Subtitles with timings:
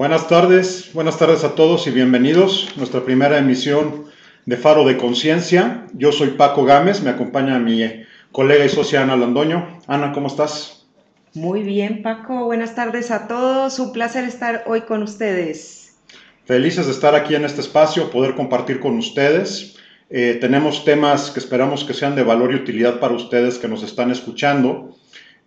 [0.00, 4.06] Buenas tardes, buenas tardes a todos y bienvenidos a nuestra primera emisión
[4.46, 5.84] de Faro de Conciencia.
[5.92, 7.84] Yo soy Paco Gámez, me acompaña mi
[8.32, 9.78] colega y socia Ana Londoño.
[9.86, 10.86] Ana, ¿cómo estás?
[11.34, 12.46] Muy bien, Paco.
[12.46, 13.78] Buenas tardes a todos.
[13.78, 15.98] Un placer estar hoy con ustedes.
[16.46, 19.76] Felices de estar aquí en este espacio, poder compartir con ustedes.
[20.08, 23.82] Eh, tenemos temas que esperamos que sean de valor y utilidad para ustedes que nos
[23.82, 24.96] están escuchando.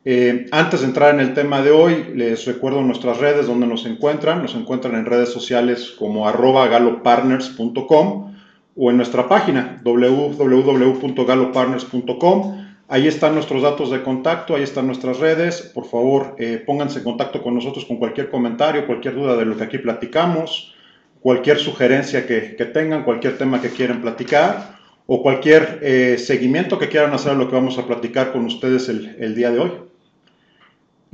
[0.05, 3.85] Eh, antes de entrar en el tema de hoy, les recuerdo nuestras redes donde nos
[3.85, 4.41] encuentran.
[4.41, 8.34] Nos encuentran en redes sociales como arroba galopartners.com
[8.76, 12.63] o en nuestra página www.galopartners.com.
[12.89, 15.71] Ahí están nuestros datos de contacto, ahí están nuestras redes.
[15.73, 19.55] Por favor, eh, pónganse en contacto con nosotros con cualquier comentario, cualquier duda de lo
[19.55, 20.76] que aquí platicamos,
[21.21, 22.41] cualquier sugerencia que,
[22.73, 24.73] tengan, cualquier tema que quieran platicar
[25.05, 28.90] o cualquier eh, seguimiento que quieran hacer a lo que vamos a platicar con ustedes
[28.90, 29.71] el día de hoy.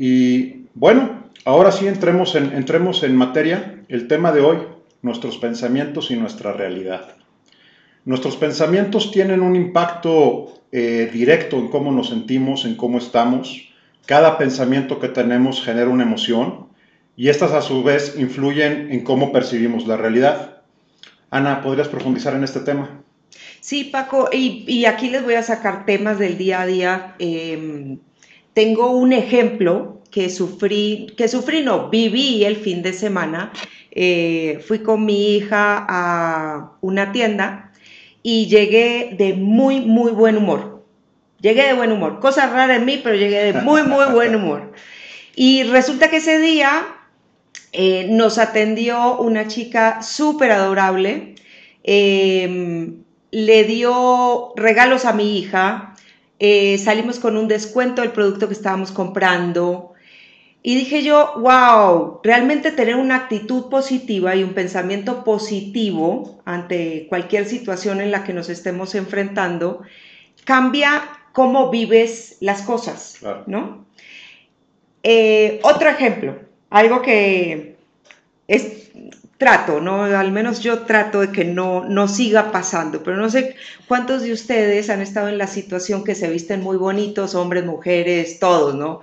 [0.02, 3.84] Y bueno, ahora sí entremos en, entremos en materia.
[3.90, 4.60] El tema de hoy,
[5.02, 7.18] nuestros pensamientos y nuestra realidad.
[8.06, 13.74] Nuestros pensamientos tienen un impacto eh, directo en cómo nos sentimos, en cómo estamos.
[14.06, 16.68] Cada pensamiento que tenemos genera una emoción
[17.18, 20.62] y estas a su vez influyen en cómo percibimos la realidad.
[21.30, 23.02] Ana, ¿podrías profundizar en este tema?
[23.60, 27.16] Sí, Paco, y, aquí les voy a sacar temas del día a día.
[27.20, 28.00] Em,
[28.54, 33.52] tengo un ejemplo que sufrí, que sufrí no, viví el fin de semana.
[33.92, 37.72] Eh, fui con mi hija a una tienda
[38.24, 40.86] y llegué de muy, muy buen humor.
[41.42, 42.20] Llegué de buen humor.
[42.20, 44.74] Cosa rara en mí, pero llegué de muy, muy buen humor.
[45.36, 46.86] Y resulta que ese día
[47.72, 51.36] eh, nos atendió una chica súper adorable.
[51.84, 55.96] Em, le dio regalos a mi hija,
[56.40, 59.89] eh, salimos con un descuento del producto que estábamos comprando.
[60.62, 67.46] Y dije yo, wow, realmente tener una actitud positiva y un pensamiento positivo ante cualquier
[67.46, 69.82] situación en la que nos estemos enfrentando,
[70.44, 71.02] cambia
[71.32, 73.86] cómo vives las cosas, ¿no?
[75.04, 76.38] Eh, otro ejemplo,
[76.70, 77.78] algo que
[78.50, 78.92] es
[79.38, 80.04] trato, ¿no?
[80.04, 83.56] Al menos yo trato de que no, no siga pasando, pero no sé
[83.88, 88.40] cuántos de ustedes han estado en la situación que se visten muy bonitos, hombres, mujeres,
[88.40, 89.00] todos, ¿no?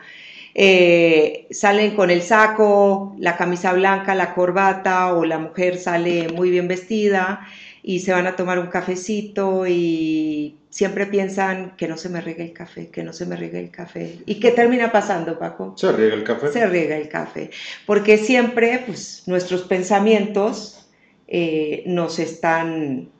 [0.59, 6.49] Eh, salen con el saco, la camisa blanca, la corbata, o la mujer sale muy
[6.49, 7.47] bien vestida
[7.83, 12.43] y se van a tomar un cafecito y siempre piensan que no se me riega
[12.43, 14.19] el café, que no se me riega el café.
[14.25, 15.75] ¿Y qué termina pasando, Paco?
[15.77, 16.51] Se riega el café.
[16.51, 17.51] Se riega el café.
[17.85, 20.89] Porque siempre, pues, nuestros pensamientos
[21.29, 23.11] eh, nos están,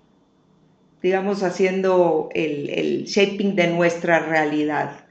[1.03, 5.06] digamos, haciendo el, el shaping de nuestra realidad.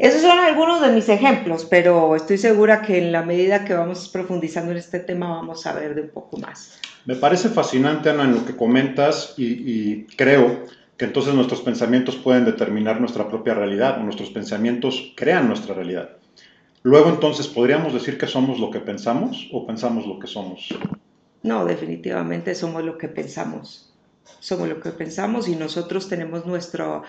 [0.00, 4.08] Esos son algunos de mis ejemplos, pero estoy segura que en la medida que vamos
[4.08, 6.80] profundizando en este tema vamos a ver de un poco más.
[7.04, 10.64] Me parece fascinante, Ana, en lo que comentas y, y creo
[10.96, 16.16] que entonces nuestros pensamientos pueden determinar nuestra propia realidad o nuestros pensamientos crean nuestra realidad.
[16.82, 20.66] Luego entonces, ¿podríamos decir que somos lo que pensamos o pensamos lo que somos?
[21.42, 23.92] No, definitivamente somos lo que pensamos.
[24.38, 27.02] Somos lo que pensamos y nosotros tenemos nuestra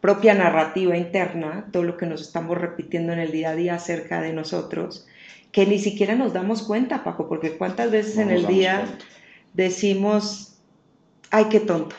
[0.00, 4.20] propia narrativa interna, todo lo que nos estamos repitiendo en el día a día acerca
[4.20, 5.06] de nosotros,
[5.52, 8.84] que ni siquiera nos damos cuenta, Paco, porque cuántas veces en el día
[9.54, 10.58] decimos,
[11.30, 11.96] ay, qué tonto,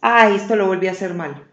[0.00, 1.44] ay, esto lo volví a hacer mal.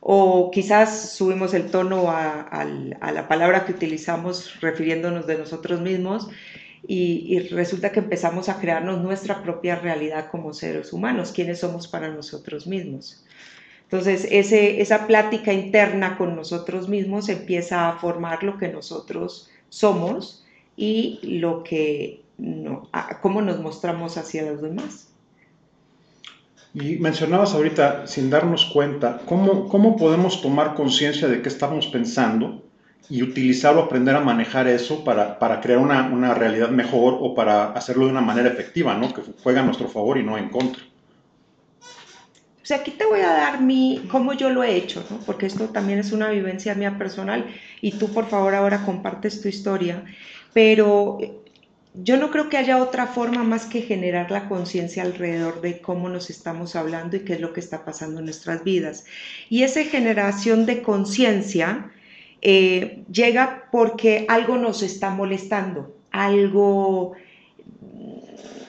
[0.00, 6.28] O quizás subimos el tono a, la palabra que utilizamos refiriéndonos de nosotros mismos
[6.86, 12.08] y, resulta que empezamos a crearnos nuestra propia realidad como seres humanos, quiénes somos para
[12.08, 13.24] nosotros mismos.
[13.92, 20.46] Entonces, esa plática interna con nosotros mismos empieza a formar lo que nosotros somos
[20.78, 22.88] y lo que no,
[23.20, 25.08] cómo nos mostramos hacia los demás.
[26.72, 32.62] Y mencionabas ahorita, sin darnos cuenta, ¿cómo, cómo podemos tomar conciencia de qué estamos pensando
[33.10, 37.72] y utilizarlo, aprender a manejar eso para, para crear una, una, realidad mejor o para
[37.72, 39.12] hacerlo de una manera efectiva, ¿no?
[39.12, 40.82] que juega a nuestro favor y no en contra?
[42.62, 45.18] O sea, aquí te voy a dar mi, cómo yo lo he hecho, ¿no?
[45.26, 47.46] porque esto también es una vivencia mía personal
[47.80, 50.04] y tú por favor ahora compartes tu historia,
[50.52, 51.18] pero
[51.94, 56.08] yo no creo que haya otra forma más que generar la conciencia alrededor de cómo
[56.08, 59.04] nos estamos hablando y qué es lo que está pasando en nuestras vidas.
[59.50, 61.90] Y esa generación de conciencia
[62.40, 67.12] eh, llega porque algo nos está molestando, algo,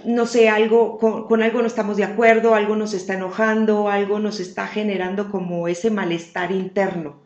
[0.06, 4.40] no sé, algo, con, algo no estamos de acuerdo, algo nos está enojando, algo nos
[4.40, 7.22] está generando como ese malestar interno.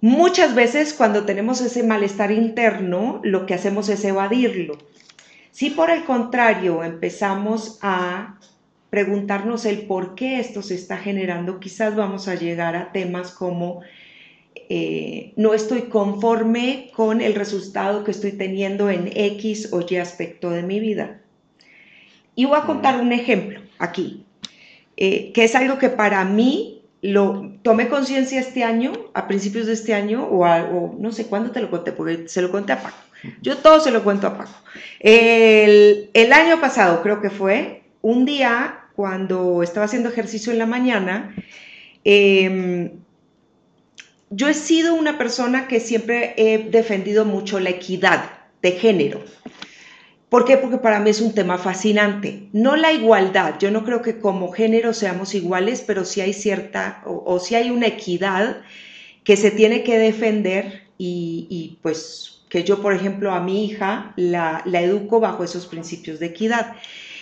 [0.00, 4.78] Muchas veces cuando tenemos ese malestar interno, lo que hacemos es evadirlo.
[5.50, 8.38] Si por el contrario empezamos a
[8.90, 13.80] preguntarnos el por qué esto se está generando, quizás vamos a llegar a temas como
[14.68, 20.50] eh, no estoy conforme con el resultado que estoy teniendo en X o Y aspecto
[20.50, 21.20] de mi vida.
[22.36, 24.24] Y voy a contar un ejemplo aquí,
[24.96, 29.72] eh, que es algo que para mí lo tomé conciencia este año, a principios de
[29.72, 32.96] este año, o, no sé cuándo te lo conté, porque se lo conté a Paco.
[33.42, 34.54] Yo todo se lo cuento a Paco.
[35.00, 40.66] El, el año pasado creo que fue, un día cuando estaba haciendo ejercicio en la
[40.66, 41.34] mañana,
[42.04, 42.92] eh,
[44.30, 48.30] yo he sido una persona que siempre he defendido mucho la equidad
[48.62, 49.24] de género.
[50.28, 50.56] ¿Por qué?
[50.56, 52.48] Porque para mí es un tema fascinante.
[52.52, 57.02] No la igualdad, yo no creo que como género seamos iguales, pero sí hay cierta,
[57.04, 58.62] o, sí hay una equidad
[59.22, 64.62] que se tiene que defender y, pues que yo, por ejemplo, a mi hija la,
[64.66, 66.76] la educo bajo esos principios de equidad.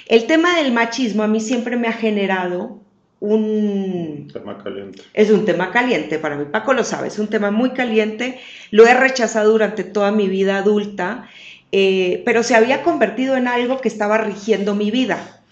[0.07, 2.79] El tema del machismo a mí siempre me ha generado
[3.21, 4.29] un...
[4.33, 5.03] Tema caliente.
[5.15, 8.39] Es un tema caliente para mí, Paco lo sabe, es un tema muy caliente,
[8.71, 11.29] lo he rechazado durante toda mi vida adulta,
[11.77, 15.43] eh, pero se había convertido en algo que estaba rigiendo mi vida.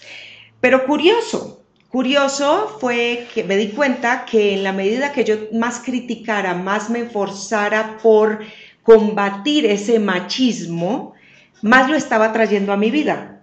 [0.60, 5.80] Pero curioso, curioso fue que me di cuenta que en la medida que yo más
[5.80, 8.38] criticara, más me forzara por
[8.84, 11.14] combatir ese machismo,
[11.60, 13.42] más lo estaba trayendo a mi vida.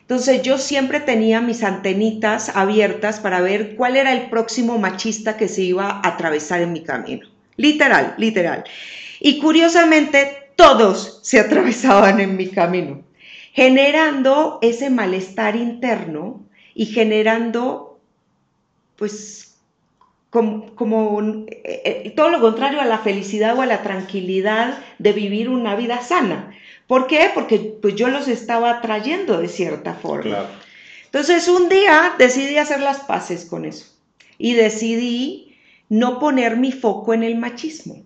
[0.00, 5.46] Entonces yo siempre tenía mis antenitas abiertas para ver cuál era el próximo machista que
[5.46, 7.28] se iba a atravesar en mi camino.
[7.54, 8.64] Literal, literal.
[9.20, 13.04] Y curiosamente todos se atravesaban en mi camino,
[13.52, 16.44] generando ese malestar interno
[16.74, 18.00] y generando,
[18.96, 19.58] pues,
[20.30, 25.48] como, eh, eh, todo lo contrario a la felicidad o a la tranquilidad de vivir
[25.48, 26.50] una vida sana.
[26.86, 27.30] ¿Por qué?
[27.34, 30.46] Porque pues yo los estaba trayendo de cierta forma.
[31.06, 33.86] Entonces un día decidí hacer las paces con eso
[34.38, 35.56] y decidí
[35.88, 38.05] no poner mi foco en el machismo.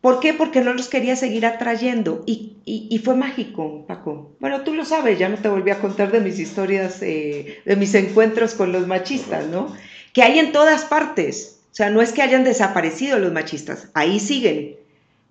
[0.00, 0.32] ¿Por qué?
[0.32, 4.32] Porque no los quería seguir atrayendo y, fue mágico, Paco.
[4.40, 7.76] Bueno, tú lo sabes, ya no te volví a contar de mis historias, eh, de
[7.76, 9.74] mis encuentros con los machistas, ¿no?
[10.12, 11.60] Que hay en todas partes.
[11.72, 14.80] O sea, no es que hayan desaparecido los machistas, ahí siguen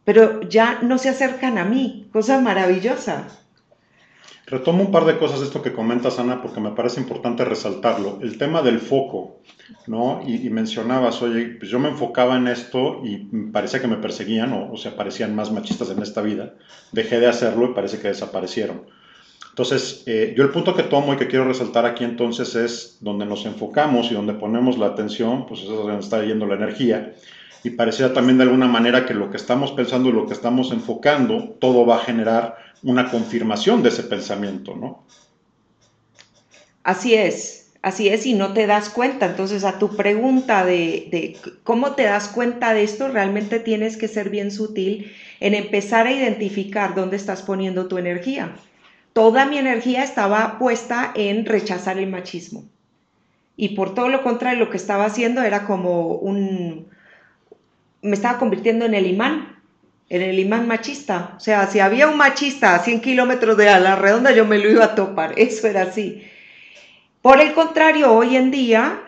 [0.09, 3.27] pero ya no se acercan a mí, cosa maravillosa.
[4.49, 8.17] Retomo un par de cosas de esto que comentas, Ana, porque me parece importante resaltarlo.
[8.21, 9.41] El tema del foco,
[9.85, 10.23] ¿no?
[10.25, 13.17] Y, mencionabas, oye, pues yo me enfocaba en esto y
[13.51, 16.55] parecía que me perseguían o, se aparecían más machistas en esta vida.
[16.91, 18.87] Dejé de hacerlo y parece que desaparecieron.
[19.49, 23.27] Entonces, eh, yo el punto que tomo y que quiero resaltar aquí entonces es donde
[23.27, 27.13] nos enfocamos y donde ponemos la atención, pues eso es donde está yendo la energía
[27.63, 30.71] y parecía también de alguna manera que lo que estamos pensando y lo que estamos
[30.71, 35.03] enfocando, todo va a generar una confirmación de ese pensamiento, ¿no?
[36.83, 39.25] Así es, así es, y no te das cuenta.
[39.25, 44.07] Entonces, a tu pregunta de, de, cómo te das cuenta de esto, realmente tienes que
[44.07, 48.55] ser bien sutil en empezar a identificar dónde estás poniendo tu energía.
[49.13, 52.63] Toda mi energía estaba puesta en rechazar el machismo.
[53.57, 56.87] Y por todo lo contrario, lo que estaba haciendo era como un,
[58.01, 59.58] me estaba convirtiendo en el imán,
[60.09, 61.35] en el imán machista.
[61.37, 64.57] O sea, si había un machista a 100 kilómetros de a la redonda, yo me
[64.57, 65.33] lo iba a topar.
[65.37, 66.23] Eso era así.
[67.21, 69.01] Por el contrario, hoy en día,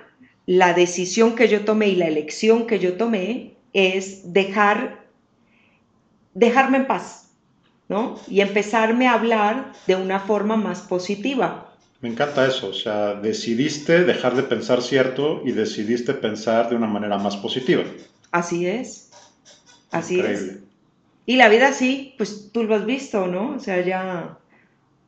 [0.45, 5.05] la decisión que yo tomé y la elección que yo tomé es dejar,
[6.33, 7.29] dejarme en paz,
[7.89, 8.19] ¿no?
[8.27, 11.73] Y empezarme a hablar de una forma más positiva.
[12.01, 16.87] Me encanta eso, o sea, decidiste dejar de pensar cierto y decidiste pensar de una
[16.87, 17.83] manera más positiva.
[18.31, 19.11] Así es,
[19.91, 20.57] así es.
[21.25, 23.55] Y la vida sí, pues tú lo has visto, ¿no?
[23.55, 24.37] O sea, ya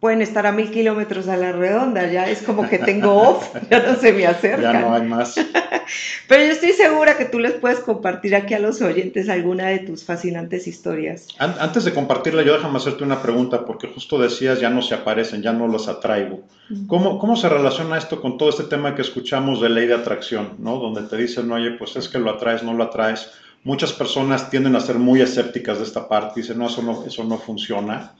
[0.03, 3.79] pueden estar a mil kilómetros a la redonda, ya es como que tengo off, ya
[3.83, 4.73] no se me acercan.
[4.73, 5.35] Ya no hay más.
[6.27, 9.79] Pero yo estoy segura que tú les puedes compartir aquí a los oyentes alguna de
[9.79, 11.29] tus fascinantes historias.
[11.39, 15.41] Antes de compartirla, yo déjame hacerte una pregunta, porque justo decías, ya no se aparecen,
[15.41, 16.41] ya no los atraigo.
[16.87, 20.55] ¿Cómo, ¿Cómo se relaciona esto con todo este tema que escuchamos de ley de atracción,
[20.59, 20.79] ¿no?
[20.79, 23.31] Donde te dicen, oye, pues es que lo atraes, no lo atraes.
[23.63, 27.23] Muchas personas tienden a ser muy escépticas de esta parte, dicen, no, eso no, eso
[27.23, 28.15] no funciona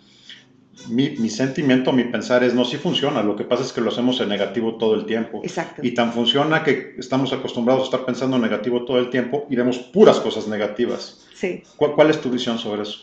[0.89, 4.19] mi, sentimiento, mi pensar es, no, sí funciona, lo que pasa es que lo hacemos
[4.21, 5.41] en negativo todo el tiempo.
[5.43, 5.81] Exacto.
[5.85, 9.55] Y tan funciona que estamos acostumbrados a estar pensando en negativo todo el tiempo y
[9.55, 11.25] vemos puras cosas negativas.
[11.35, 11.63] Sí.
[11.77, 12.99] ¿Cuál, es tu visión sobre eso?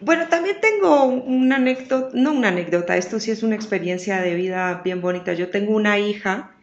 [0.00, 4.82] Bueno, también tengo una anécdota, no una anécdota, esto sí es una experiencia de vida
[4.84, 5.32] bien bonita.
[5.32, 6.53] Yo tengo una hija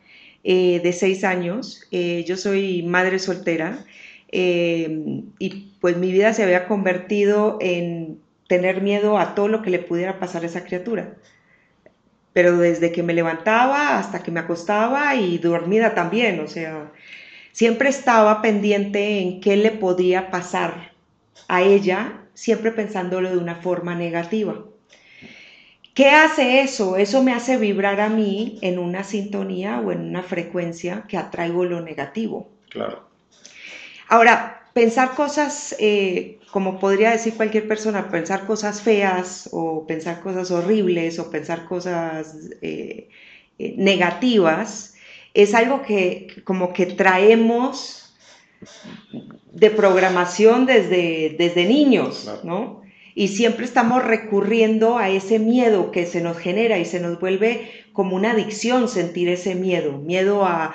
[0.43, 3.86] eh, de seis años, eh, yo soy madre soltera
[4.31, 9.69] eh, y pues mi vida se había convertido en tener miedo a todo lo que
[9.69, 11.15] le pudiera pasar a esa criatura.
[12.33, 16.91] Pero desde que me levantaba hasta que me acostaba y dormida también, o sea,
[17.51, 20.93] siempre estaba pendiente en qué le podía pasar
[21.48, 24.63] a ella, siempre pensándolo de una forma negativa.
[25.93, 26.95] ¿Qué hace eso?
[26.95, 31.65] Eso me hace vibrar a mí en una sintonía o en una frecuencia que atraigo
[31.65, 32.50] lo negativo.
[32.69, 33.03] Claro.
[34.07, 40.50] Ahora, pensar cosas, eh, como podría decir cualquier persona, pensar cosas feas o pensar cosas
[40.51, 43.10] horribles o pensar cosas eh,
[43.60, 44.95] eh, negativas,
[45.33, 48.15] es algo que como que traemos
[49.51, 52.80] de programación desde, desde niños, ¿no?
[53.13, 57.70] Y siempre estamos recurriendo a ese miedo que se nos genera y se nos vuelve
[57.94, 60.74] como una adicción sentir ese miedo, miedo a,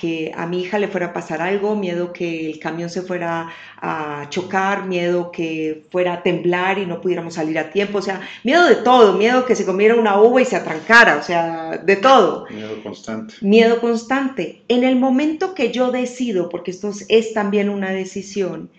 [0.00, 3.48] que a mi hija le fuera a pasar algo, miedo que el camión se fuera
[3.82, 8.20] a chocar, miedo que fuera a temblar y no pudiéramos salir a tiempo, o sea,
[8.44, 11.96] miedo de todo, miedo que se comiera una uva y se atrancara, o sea, de
[11.96, 12.46] todo.
[12.50, 13.34] Miedo constante.
[13.40, 14.62] Miedo constante.
[14.68, 18.70] En el momento que yo decido, porque esto es también una decisión,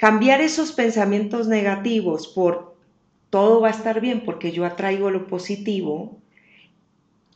[0.00, 2.74] Cambiar esos pensamientos negativos por
[3.28, 6.16] todo va a estar bien porque yo atraigo lo positivo,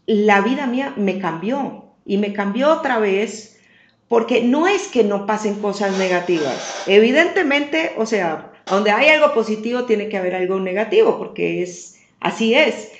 [0.06, 3.60] la vida mía me cambió y me cambió otra vez
[4.08, 6.84] porque no es que no pasen cosas negativas.
[6.86, 12.54] Evidentemente, o sea, donde hay algo positivo tiene que haber algo negativo porque es así
[12.54, 12.92] es.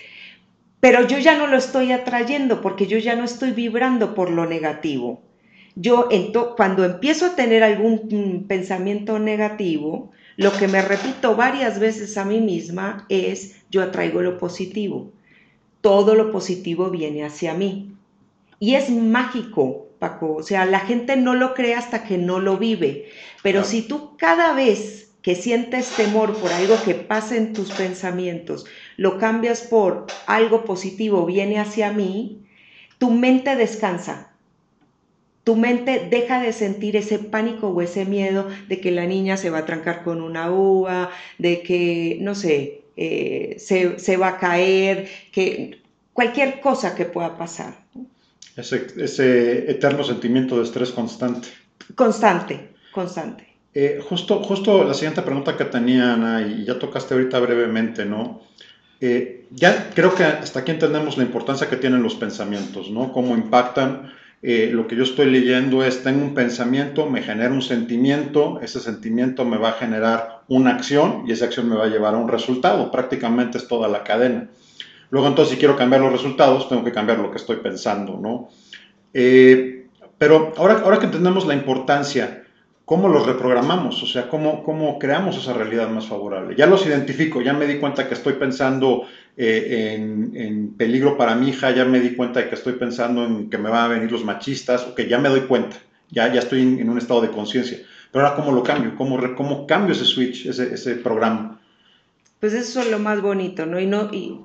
[0.81, 4.45] Pero yo ya no lo estoy atrayendo porque yo ya no estoy vibrando por lo
[4.45, 5.24] negativo
[5.77, 6.09] yo
[6.57, 12.25] cuando empiezo a tener algún mm, pensamiento negativo, lo que me repito varias veces a
[12.25, 15.13] mí misma es, yo atraigo lo positivo.
[15.81, 17.95] Todo lo positivo viene hacia mí.
[18.59, 20.37] Y es mágico, Paco.
[20.37, 23.07] O sea, la gente no lo cree hasta que no lo vive.
[23.43, 28.67] Pero si tú cada vez que sientes temor por algo que pasa en tus pensamientos,
[28.97, 32.43] lo cambias por algo positivo, viene hacia mí,
[32.99, 34.34] tu mente descansa
[35.45, 39.51] tu mente deja de sentir ese pánico o ese miedo de que la niña se
[39.51, 45.09] va a trancar con una uva, de que, no sé, eh, se, va a caer,
[45.31, 45.83] que
[46.15, 47.85] cualquier cosa que pueda pasar.
[48.57, 51.49] Ese, eterno sentimiento de estrés constante.
[51.95, 53.47] Constante, constante.
[53.75, 58.43] Eh, justo, justo la siguiente pregunta que tenía Ana, y ya tocaste ahorita brevemente, ¿no?
[59.01, 63.13] Eh, ya creo que hasta aquí entendemos la importancia que tienen los pensamientos, ¿no?
[63.13, 64.13] Cómo impactan
[64.47, 68.79] eh, lo que yo estoy leyendo es, tengo un pensamiento, me genera un sentimiento, ese
[68.79, 72.19] sentimiento me va a generar una acción y esa acción me va a llevar a
[72.19, 74.51] un resultado, prácticamente es toda la cadena.
[75.09, 78.51] Luego entonces si quiero cambiar los resultados, tengo que cambiar lo que estoy pensando, ¿no?
[79.15, 79.87] Eh,
[80.19, 82.45] pero ahora, ahora que entendemos la importancia
[82.85, 84.03] ¿Cómo los reprogramamos?
[84.03, 86.55] O sea, ¿cómo, ¿cómo creamos esa realidad más favorable?
[86.55, 89.05] Ya los identifico, ya me di cuenta que estoy pensando
[89.37, 93.51] eh, en, peligro para mi hija, ya me di cuenta de que estoy pensando en
[93.51, 95.77] que me van a venir los machistas, ok, ya me doy cuenta,
[96.11, 97.79] ya, ya estoy en, un estado de conciencia.
[98.13, 98.95] Pero ahora, ¿cómo lo cambio?
[98.97, 101.61] ¿Cómo, ¿Cómo cambio ese switch, ese, ese programa?
[102.39, 103.81] Pues eso es lo más bonito, ¿no?
[103.81, 104.39] Y, no, y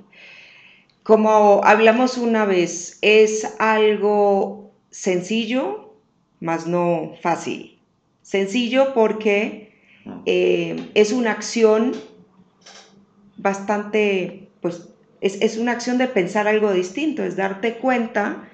[1.04, 5.96] como hablamos una vez, es algo sencillo,
[6.40, 7.80] más no fácil.
[8.22, 9.74] Sencillo porque
[10.26, 11.94] eh, es una acción
[13.38, 14.90] bastante, pues
[15.22, 18.50] es, una acción de pensar algo distinto, es darte cuenta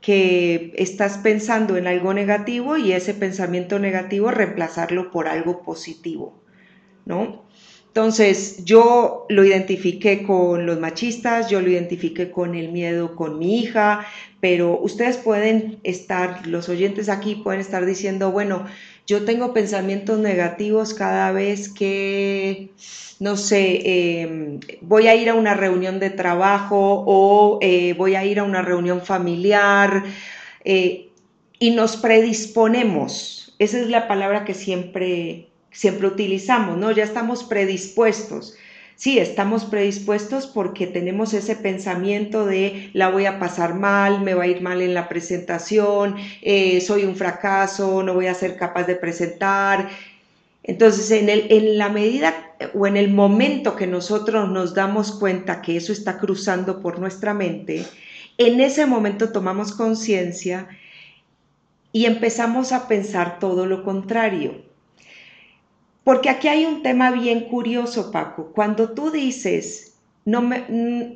[0.00, 6.40] que estás pensando en algo negativo y ese pensamiento negativo reemplazarlo por algo positivo,
[7.04, 7.46] ¿no?
[7.88, 13.58] Entonces, yo lo identifiqué con los machistas, yo lo identifiqué con el miedo con mi
[13.58, 14.06] hija,
[14.40, 18.66] pero ustedes pueden estar, los oyentes aquí pueden estar diciendo, bueno,
[19.08, 22.68] yo tengo pensamientos negativos cada vez que,
[23.18, 28.24] no sé, em, voy a ir a una reunión de trabajo o eh, voy a
[28.26, 30.04] ir a una reunión familiar
[30.64, 31.08] eh,
[31.58, 33.54] y nos predisponemos.
[33.58, 36.90] Esa es la palabra que siempre, siempre utilizamos, ¿no?
[36.92, 38.56] Ya estamos predispuestos.
[38.98, 44.42] Sí, estamos predispuestos porque tenemos ese pensamiento de la voy a pasar mal, me va
[44.42, 48.88] a ir mal en la presentación, eh, soy un fracaso, no voy a ser capaz
[48.88, 49.88] de presentar.
[50.64, 52.34] Entonces, en, el, en la medida
[52.74, 57.34] o en el momento que nosotros nos damos cuenta que eso está cruzando por nuestra
[57.34, 57.86] mente,
[58.36, 60.66] en ese momento tomamos conciencia
[61.92, 64.67] y empezamos a pensar todo lo contrario.
[66.08, 68.50] Porque aquí hay un tema bien curioso, Paco.
[68.54, 70.64] Cuando tú dices, no, me,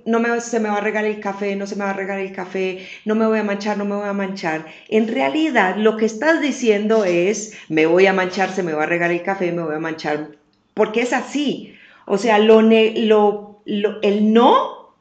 [0.04, 2.18] no me, se me va a regar el café, no se me va a regar
[2.18, 5.96] el café, no me voy a manchar, no me voy a manchar, en realidad lo
[5.96, 9.50] que estás diciendo es, me voy a manchar, se me va a regar el café,
[9.50, 10.32] me voy a manchar,
[10.74, 11.74] porque es así.
[12.04, 14.94] O sea, lo, lo, el no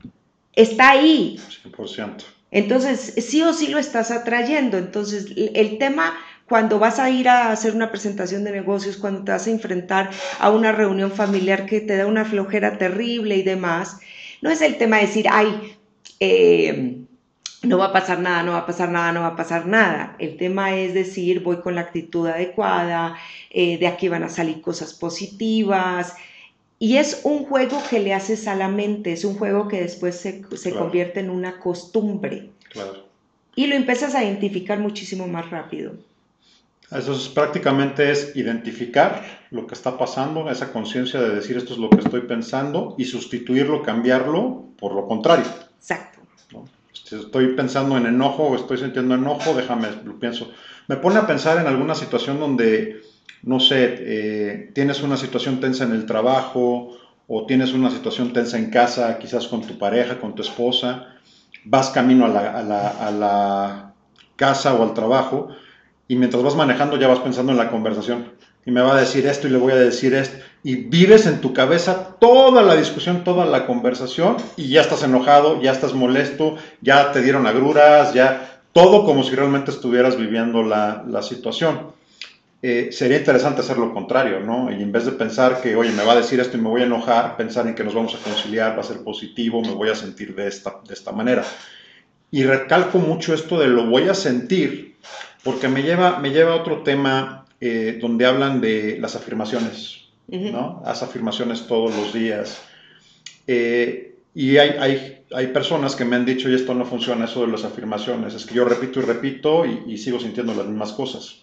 [0.55, 1.37] está ahí.
[1.65, 2.23] 100%.
[2.51, 4.77] Entonces, sí o sí lo estás atrayendo.
[4.77, 6.13] Entonces, el tema
[6.51, 10.09] cuando vas a ir a hacer una presentación de negocios, cuando te vas a enfrentar
[10.37, 13.99] a una reunión familiar que te da una flojera terrible y demás,
[14.41, 15.77] no es el tema de decir, ay,
[16.19, 16.97] eh,
[17.63, 20.17] no va a pasar nada, no va a pasar nada, no va a pasar nada.
[20.19, 23.15] El tema es decir, voy con la actitud adecuada,
[23.49, 26.15] eh, de aquí van a salir cosas positivas.
[26.79, 30.19] Y es un juego que le haces a la mente, es un juego que después
[30.19, 30.41] se,
[30.73, 32.49] convierte en una costumbre.
[32.71, 33.05] Claro.
[33.55, 35.93] Y lo empiezas a identificar muchísimo más rápido.
[36.91, 41.79] Eso es, prácticamente es identificar lo que está pasando, esa conciencia de decir esto es
[41.79, 45.45] lo que estoy pensando y sustituirlo, cambiarlo por lo contrario.
[45.77, 46.19] Exacto.
[46.91, 50.51] Si estoy pensando en enojo o estoy sintiendo enojo, déjame, lo pienso.
[50.87, 53.01] Me pone a pensar en alguna situación donde,
[53.43, 58.57] no sé, eh, tienes una situación tensa en el trabajo o tienes una situación tensa
[58.57, 61.15] en casa, quizás con tu pareja, con tu esposa,
[61.63, 63.93] vas camino a la, a la, a la
[64.35, 65.49] casa o al trabajo
[66.11, 68.33] y mientras vas manejando ya vas pensando en la conversación
[68.65, 70.43] y me va a decir esto y le voy a decir esto.
[70.61, 75.61] Y vives en tu cabeza toda la discusión, toda la conversación y ya estás enojado,
[75.61, 81.05] ya estás molesto, ya te dieron agruras, ya todo como si realmente estuvieras viviendo la,
[81.07, 81.93] la situación.
[82.61, 84.69] Eh, sería interesante hacer lo contrario, ¿no?
[84.69, 86.81] Y en vez de pensar que, oye, me va a decir esto y me voy
[86.81, 89.87] a enojar, pensar en que nos vamos a conciliar, va a ser positivo, me voy
[89.87, 91.45] a sentir de esta, de esta manera.
[92.31, 94.90] Y recalco mucho esto de lo voy a sentir,
[95.43, 100.81] porque me lleva, me lleva a otro tema eh, donde hablan de las afirmaciones, ¿no?
[100.85, 102.61] Haz afirmaciones todos los días.
[103.47, 107.41] Eh, y hay, hay, hay, personas que me han dicho, y esto no funciona, eso
[107.41, 111.41] de las afirmaciones, es que yo repito y repito y, sigo sintiendo las mismas cosas.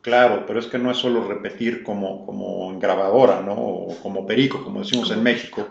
[0.00, 3.52] Claro, pero es que no es solo repetir como, como en grabadora, ¿no?
[3.52, 5.68] O como perico, como decimos en México.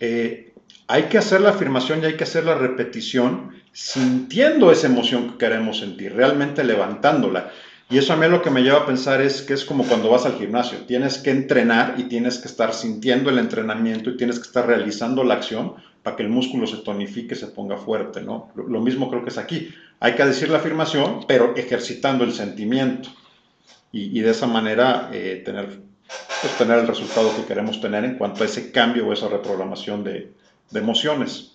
[0.00, 0.52] Eh,
[0.88, 5.38] hay que hacer la afirmación y hay que hacer la repetición sintiendo esa emoción que
[5.38, 7.50] queremos sentir, realmente levantándola.
[7.88, 10.10] Y eso a mí lo que me lleva a pensar es que es como cuando
[10.10, 14.38] vas al gimnasio, tienes que entrenar y tienes que estar sintiendo el entrenamiento y tienes
[14.38, 18.50] que estar realizando la acción para que el músculo se tonifique, se ponga fuerte, ¿no?
[18.54, 19.72] Lo, mismo creo que es aquí.
[20.00, 23.08] Hay que decir la afirmación, pero ejercitando el sentimiento
[23.92, 25.80] y, de esa manera eh, tener,
[26.42, 30.02] pues, tener el resultado que queremos tener en cuanto a ese cambio o esa reprogramación
[30.02, 30.32] de,
[30.72, 31.52] emociones.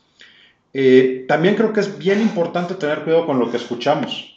[0.74, 4.32] Eh, también creo que es bien importante tener cuidado con lo que escuchamos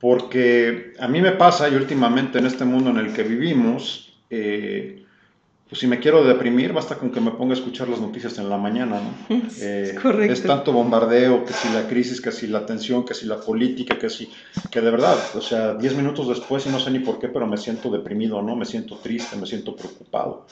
[0.00, 5.04] porque a mí me pasa, y últimamente en este mundo en el que vivimos, eh,
[5.68, 8.48] pues si me quiero deprimir, basta con que me ponga a escuchar las noticias en
[8.48, 9.40] la mañana, ¿no?
[9.60, 10.32] Eh, Correcto.
[10.32, 13.98] Es tanto bombardeo, que si la crisis, que si la tensión, que si la política,
[13.98, 14.30] que si,
[14.70, 17.46] que de verdad, o sea, 10 minutos después, y no sé ni por qué, pero
[17.46, 18.54] me siento deprimido, ¿no?
[18.54, 20.46] Me siento triste, me siento preocupado.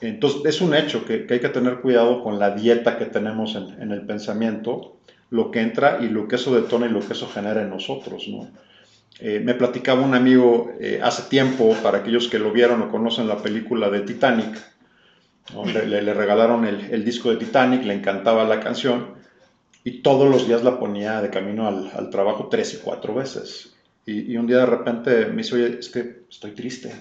[0.00, 3.90] Entonces, es un hecho que, hay que tener cuidado con la dieta que tenemos en,
[3.90, 4.96] el pensamiento,
[5.30, 8.28] lo que entra y lo que eso detona y lo que eso genera en nosotros,
[8.28, 8.48] ¿no?
[9.20, 13.28] Eh, me platicaba un amigo eh, hace tiempo, para aquellos que lo vieron o conocen
[13.28, 14.60] la película de Titanic,
[15.52, 19.14] le, regalaron el, disco de Titanic, le encantaba la canción
[19.84, 23.74] y todos los días la ponía de camino al, trabajo tres y cuatro veces.
[24.06, 26.92] Y, un día de repente me dice, oye, es que estoy triste.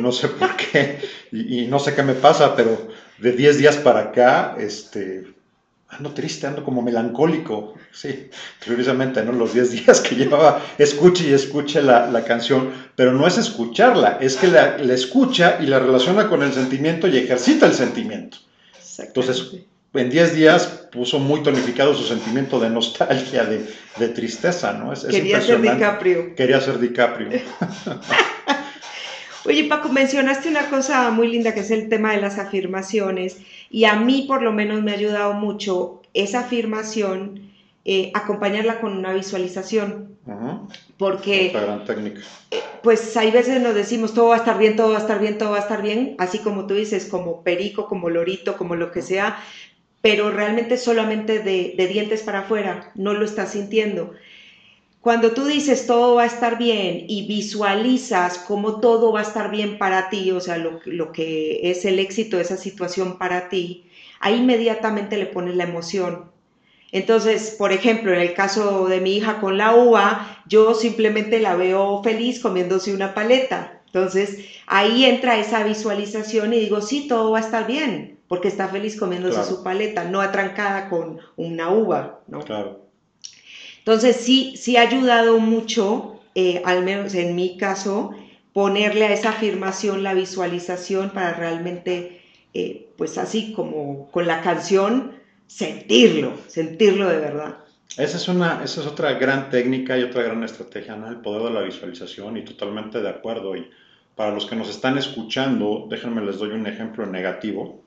[0.00, 0.98] No sé por qué
[1.32, 2.88] y, y no sé qué me pasa, pero
[3.18, 5.24] de 10 días para acá, este,
[5.88, 8.28] ando triste, ando como melancólico, sí,
[8.64, 9.32] precisamente, ¿no?
[9.32, 14.18] Los 10 días que llevaba, escuche y escuche la, la, canción, pero no es escucharla,
[14.20, 18.38] es que la, la, escucha y la relaciona con el sentimiento y ejercita el sentimiento.
[18.98, 19.52] Entonces,
[19.94, 23.66] en 10 días puso muy tonificado su sentimiento de nostalgia, de,
[23.98, 24.92] de tristeza, ¿no?
[24.92, 26.34] Es, Quería ser DiCaprio.
[26.34, 27.28] Quería ser DiCaprio.
[29.44, 33.38] Oye, Paco, mencionaste una cosa muy linda que es el tema de las afirmaciones
[33.70, 37.50] y a mí por lo menos me ha ayudado mucho esa afirmación,
[37.84, 40.16] eh, acompañarla con una visualización.
[40.96, 41.50] Porque...
[41.52, 42.20] gran técnica.
[42.52, 45.18] Eh, pues hay veces nos decimos todo va a estar bien, todo va a estar
[45.18, 48.76] bien, todo va a estar bien, así como tú dices, como perico, como lorito, como
[48.76, 49.38] lo que sea,
[50.00, 54.12] pero realmente solamente de, de dientes para afuera, no lo estás sintiendo.
[55.02, 59.50] Cuando tú dices todo va a estar bien y visualizas cómo todo va a estar
[59.50, 63.90] bien para ti, o sea, lo, que es el éxito de esa situación para ti,
[64.20, 66.30] ahí inmediatamente le pones la emoción.
[66.92, 71.56] Entonces, por ejemplo, en el caso de mi hija con la uva, yo simplemente la
[71.56, 73.82] veo feliz comiéndose una paleta.
[73.86, 74.38] Entonces,
[74.68, 78.96] ahí entra esa visualización y digo, sí, todo va a estar bien, porque está feliz
[78.96, 82.38] comiéndose su paleta, no atrancada con una uva, ¿no?
[82.44, 82.81] Claro.
[83.84, 88.14] Entonces sí, sí ha ayudado mucho, eh, al menos en mi caso,
[88.52, 92.22] ponerle a esa afirmación la visualización para realmente
[92.54, 95.12] eh, pues así como con la canción,
[95.46, 97.56] sentirlo, sentirlo de verdad.
[97.96, 101.08] Esa es, una, esa es otra gran técnica y otra gran estrategia, ¿no?
[101.08, 103.56] El poder de la visualización y totalmente de acuerdo.
[103.56, 103.68] Y
[104.14, 107.82] para los que nos están escuchando, déjenme les doy un ejemplo negativo.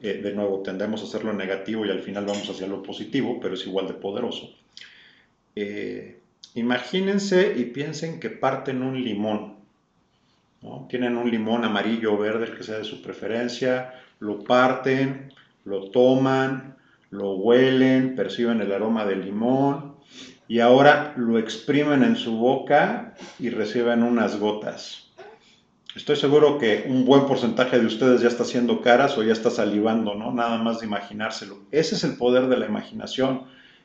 [0.00, 3.54] Eh, de nuevo, tendemos a hacerlo negativo y al final vamos hacia lo positivo, pero
[3.54, 4.54] es igual de poderoso.
[5.56, 6.20] Eh,
[6.54, 9.56] imagínense y piensen que parten un limón.
[10.88, 15.32] Tienen un limón amarillo o verde, el que sea de su preferencia, lo parten,
[15.64, 16.76] lo toman,
[17.10, 19.96] lo huelen, perciben el aroma del limón
[20.46, 25.10] y ahora lo exprimen en su boca y reciben unas gotas.
[25.94, 29.50] Estoy seguro que un buen porcentaje de ustedes ya está haciendo caras o ya está
[29.50, 30.14] salivando.
[30.14, 31.58] Nada más de imaginárselo.
[31.70, 33.42] Ese es el poder de la imaginación.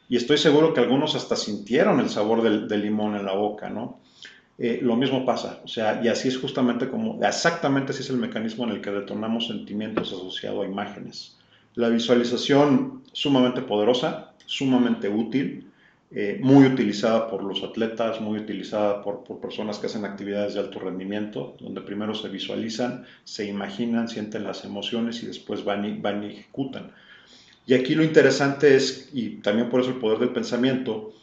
[0.10, 4.00] Y estoy seguro que algunos hasta sintieron el sabor del, limón en la boca, ¿no?
[4.58, 8.18] Eh, lo mismo pasa, o sea, y así es justamente como, exactamente así es el
[8.18, 11.38] mecanismo en el que detonamos sentimientos asociados a imágenes.
[11.76, 15.68] La visualización sumamente poderosa, sumamente útil,
[16.10, 20.80] eh, muy utilizada por los atletas, muy utilizada por, personas que hacen actividades de alto
[20.80, 26.24] rendimiento, donde primero se visualizan, se imaginan, sienten las emociones y después van y, van
[26.24, 26.94] y ejecutan.
[27.68, 31.14] Y aquí lo interesante es, y también por eso el poder del pensamiento,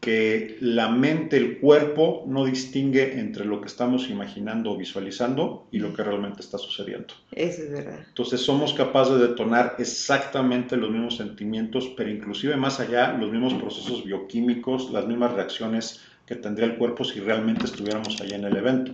[0.00, 5.78] que la mente, el cuerpo no distingue entre lo que estamos imaginando o visualizando y
[5.78, 7.14] lo que realmente está sucediendo.
[7.30, 8.00] Eso es verdad.
[8.08, 13.54] Entonces somos capaces de detonar exactamente los mismos sentimientos, pero inclusive más allá, los mismos
[13.54, 18.56] procesos bioquímicos, las mismas reacciones que tendría el cuerpo si realmente estuviéramos allá en el
[18.56, 18.92] evento.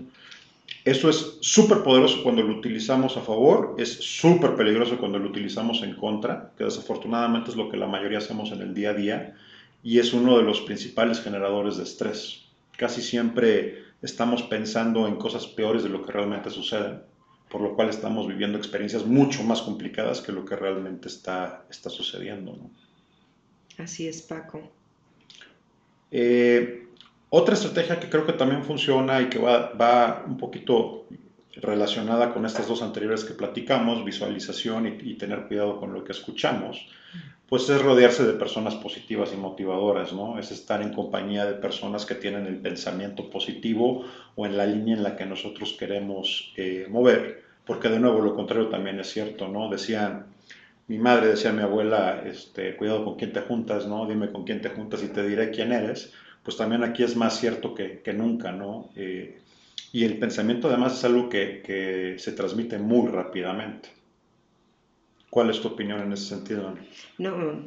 [0.89, 5.83] Eso es súper poderoso cuando lo utilizamos a favor, es súper peligroso cuando lo utilizamos
[5.83, 9.37] en contra, que desafortunadamente es lo que la mayoría hacemos en el día a día
[9.83, 12.47] y es uno de los principales generadores de estrés.
[12.79, 17.03] Casi siempre estamos pensando en cosas peores de lo que realmente suceden,
[17.51, 21.91] por lo cual estamos viviendo experiencias mucho más complicadas que lo que realmente está, está
[21.91, 22.59] sucediendo.
[23.77, 24.73] Así es, Paco.
[26.11, 26.88] Eh,
[27.31, 31.07] otra estrategia que creo que también funciona y que va, va, un poquito
[31.61, 36.87] relacionada con estas dos anteriores que platicamos, visualización y, tener cuidado con lo que escuchamos,
[37.49, 40.39] pues es rodearse de personas positivas y motivadoras, ¿no?
[40.39, 44.05] Es estar en compañía de personas que tienen el pensamiento positivo
[44.37, 48.35] o en la línea en la que nosotros queremos eh, mover, porque de nuevo lo
[48.35, 49.69] contrario también es cierto, ¿no?
[49.71, 50.27] Decían,
[50.87, 54.07] mi madre decía mi abuela, este, cuidado con quién te juntas, ¿no?
[54.07, 57.39] Dime con quién te juntas y te diré quién eres, pues también aquí es más
[57.41, 58.91] cierto que, nunca, ¿no?
[58.97, 59.39] Eh,
[59.93, 63.89] y el pensamiento además es algo que, que se transmite muy rápidamente.
[65.31, 66.75] ¿Cuál es tu opinión en ese sentido?
[67.19, 67.63] No,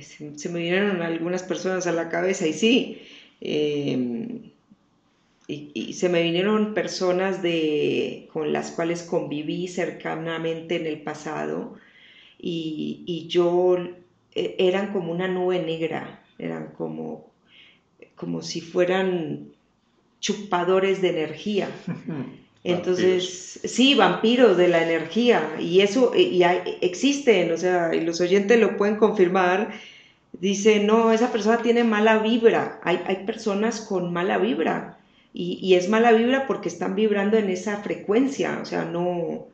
[0.00, 3.02] se me vinieron algunas personas a la cabeza y sí,
[3.40, 4.50] em,
[5.46, 11.76] y, se me vinieron personas de, con las cuales conviví cercanamente en el pasado
[12.38, 13.76] y, yo
[14.34, 17.30] e, eran como una nube negra, eran como,
[18.16, 19.48] como si fueran
[20.20, 21.68] chupadores de energía.
[22.64, 26.42] Entonces, sí, vampiros de la energía, y eso y
[26.80, 29.72] existen, o sea, y los oyentes lo pueden confirmar.
[30.32, 32.80] Dice, no, esa persona tiene mala vibra.
[32.82, 34.96] Hay, hay personas con mala vibra,
[35.36, 39.48] y, es mala vibra porque están vibrando en esa frecuencia, o sea, no,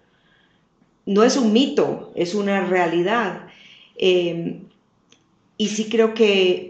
[1.06, 3.46] no es un mito, es una realidad.
[3.96, 4.64] Em,
[5.56, 6.69] y sí creo que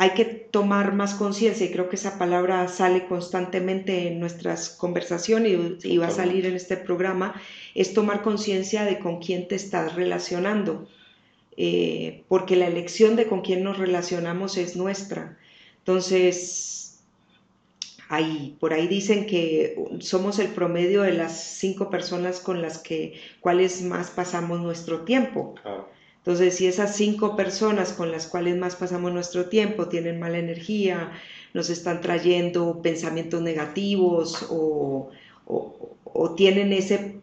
[0.00, 5.84] hay que tomar más conciencia y creo que esa palabra sale constantemente en nuestras conversaciones
[5.84, 7.34] y, va a salir en este programa,
[7.74, 10.88] es tomar conciencia de con quién te estás relacionando,
[11.58, 15.36] eh, porque la elección de con quién nos relacionamos es nuestra.
[15.80, 17.02] Entonces,
[18.08, 23.20] ahí, por ahí dicen que somos el promedio de las cinco personas con las que,
[23.40, 25.56] cuales más pasamos nuestro tiempo.
[26.20, 31.12] Entonces, si esas cinco personas con las cuales más pasamos nuestro tiempo tienen mala energía,
[31.54, 35.10] nos están trayendo pensamientos negativos o,
[36.36, 37.16] tienen ese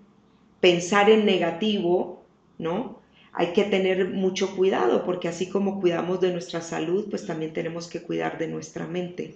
[0.60, 2.24] pensar en negativo,
[2.58, 3.00] ¿no?
[3.32, 7.88] Hay que tener mucho cuidado porque así como cuidamos de nuestra salud, pues también tenemos
[7.88, 9.36] que cuidar de nuestra mente.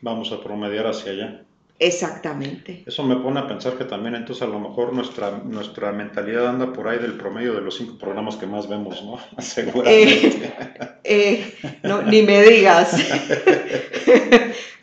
[0.00, 1.44] Vamos a promediar hacia allá.
[1.78, 2.84] Exactamente.
[2.86, 6.72] Eso me pone a pensar que también entonces a lo mejor nuestra, nuestra mentalidad anda
[6.72, 9.18] por ahí del promedio de los cinco programas que más vemos, ¿no?
[9.42, 10.52] Seguramente.
[11.04, 12.94] Eh, eh, no, ni me digas.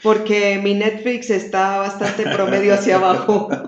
[0.03, 3.49] Porque mi Netflix está bastante promedio hacia abajo.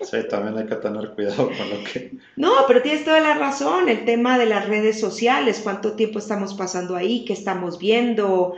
[0.00, 2.12] Sí, también hay que tener cuidado con lo que...
[2.36, 6.54] No, pero tienes toda la razón, el tema de las redes sociales, cuánto tiempo estamos
[6.54, 8.54] pasando ahí, qué estamos viendo,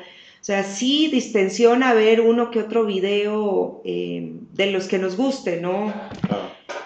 [0.47, 5.93] sea, sí distensiona ver uno que otro video eh, de los que nos guste, ¿no?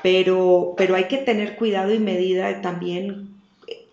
[0.03, 3.35] Pero, pero hay que tener cuidado y medida también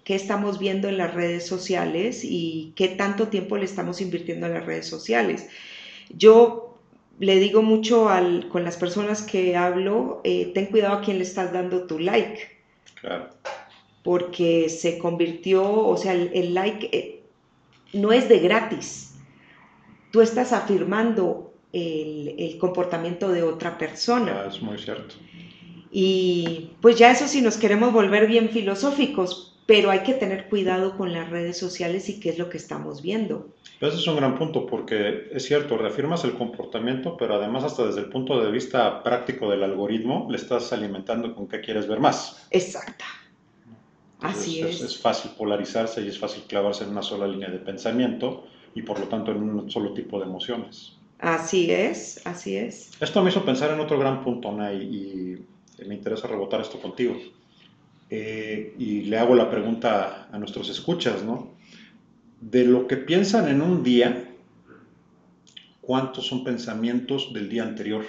[0.05, 4.49] qué estamos viendo en las redes sociales y qué tanto tiempo le estamos invirtiendo a
[4.49, 5.49] las redes sociales.
[6.15, 6.79] Yo
[7.19, 11.25] le digo mucho al, con las personas que hablo, eh, ten cuidado a quién le
[11.25, 12.39] estás dando tu like.
[13.01, 13.27] Claro.
[14.01, 17.21] Porque se convirtió, o sea, el, like eh,
[17.91, 19.06] no es de gratis.
[20.11, 24.43] Tú estás afirmando el, el comportamiento de otra persona.
[24.43, 25.15] Ah, es muy cierto.
[25.91, 30.97] Y pues ya eso si nos queremos volver bien filosóficos, pero hay que tener cuidado
[30.97, 33.49] con las redes sociales y qué es lo que estamos viendo.
[33.79, 37.99] Ese es un gran punto porque es cierto, reafirmas el comportamiento, pero además hasta desde
[37.99, 42.47] el punto de vista práctico del algoritmo le estás alimentando con qué quieres ver más.
[42.49, 43.05] Exacta.
[44.21, 44.81] Así es.
[44.81, 48.99] Es fácil polarizarse y es fácil clavarse en una sola línea de pensamiento y por
[48.99, 50.93] lo tanto en un solo tipo de emociones.
[51.17, 52.91] Así es, así es.
[53.01, 54.77] Esto me hizo pensar en otro gran punto, Nay,
[55.79, 57.15] y me interesa rebotar esto contigo.
[58.11, 61.49] Eh, y le hago la pregunta a nuestros escuchas, ¿no?
[62.39, 64.31] De lo que piensan en un día,
[65.81, 68.05] ¿cuántos son pensamientos del día anterior?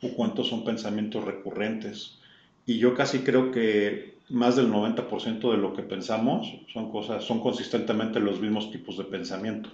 [0.00, 2.18] ¿O cuántos son pensamientos recurrentes?
[2.64, 7.40] Y yo casi creo que más del 90% de lo que pensamos son cosas, son
[7.40, 9.70] consistentemente los mismos tipos de pensamiento.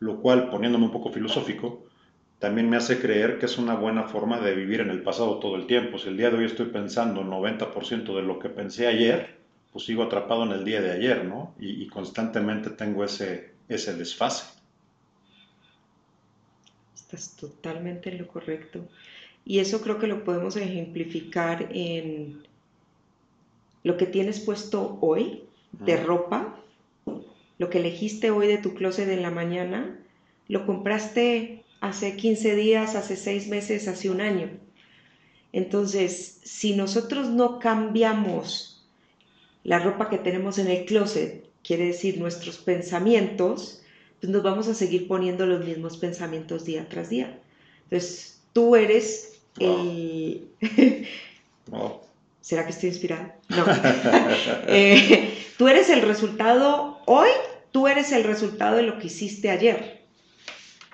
[0.00, 1.84] Lo cual, poniéndome un poco filosófico,
[2.38, 5.54] también me hace creer que es una buena forma de vivir en el pasado todo
[5.54, 5.98] el tiempo.
[5.98, 9.36] Si el día de hoy estoy pensando 90% de lo que pensé ayer,
[9.72, 11.54] pues sigo atrapado en el día de ayer, ¿no?
[11.60, 14.44] Y, constantemente tengo ese, ese desfase.
[16.94, 18.88] Estás totalmente en lo correcto.
[19.44, 22.42] Y eso creo que lo podemos ejemplificar en
[23.84, 26.56] lo que tienes puesto hoy de ropa,
[27.62, 29.96] lo que elegiste hoy de tu closet en la mañana,
[30.48, 34.50] lo compraste hace 15 días, hace 6 meses, hace un año.
[35.52, 38.84] Entonces, si nosotros no cambiamos
[39.62, 43.80] la ropa que tenemos en el closet, quiere decir nuestros pensamientos,
[44.20, 47.38] pues nos vamos a seguir poniendo los mismos pensamientos día tras día.
[47.84, 50.48] Entonces, tú eres el...
[52.42, 53.36] ¿Será que estoy inspirada?
[53.48, 53.64] No.
[54.66, 57.30] Eh, tú eres el resultado hoy,
[57.72, 60.02] tú eres el resultado de lo que hiciste ayer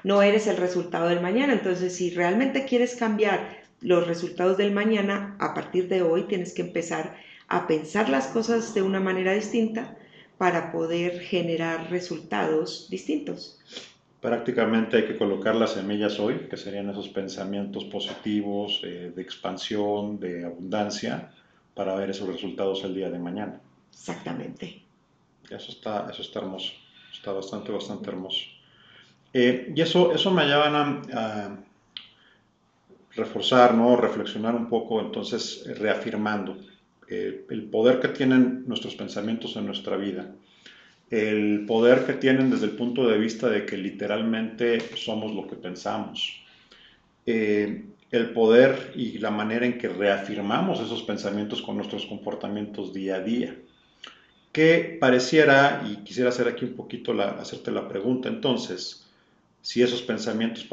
[0.04, 1.52] no eres el resultado del mañana.
[1.52, 6.62] Entonces, si realmente quieres cambiar los resultados del mañana, a partir de hoy tienes que
[6.62, 7.16] empezar
[7.48, 9.96] a pensar las cosas de una manera distinta
[10.36, 13.60] para poder generar resultados distintos.
[14.20, 20.18] Prácticamente hay que colocar las semillas hoy, que serían esos pensamientos positivos, eh, de expansión,
[20.18, 21.30] de abundancia,
[21.74, 23.60] para ver esos resultados el día de mañana.
[23.92, 24.87] Exactamente.
[25.50, 26.72] Eso está, eso está hermoso,
[27.12, 28.44] está bastante, bastante hermoso.
[29.32, 30.66] Eh, y eso, eso me lleva
[31.12, 31.58] a,
[33.14, 33.96] reforzar, ¿no?
[33.96, 36.56] reflexionar un poco, entonces reafirmando
[37.08, 40.30] eh, el poder que tienen nuestros pensamientos en nuestra vida,
[41.10, 45.56] el poder que tienen desde el punto de vista de que literalmente somos lo que
[45.56, 46.42] pensamos,
[47.26, 53.16] eh, el poder y la manera en que reafirmamos esos pensamientos con nuestros comportamientos día
[53.16, 53.56] a día.
[54.58, 59.06] Que pareciera, y quisiera hacer aquí un poquito la, hacerte la pregunta entonces,
[59.62, 60.66] si esos pensamientos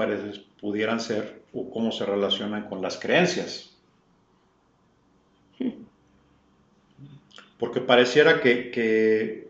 [0.60, 3.78] pudieran ser o cómo se relacionan con las creencias.
[7.60, 9.50] Porque pareciera que,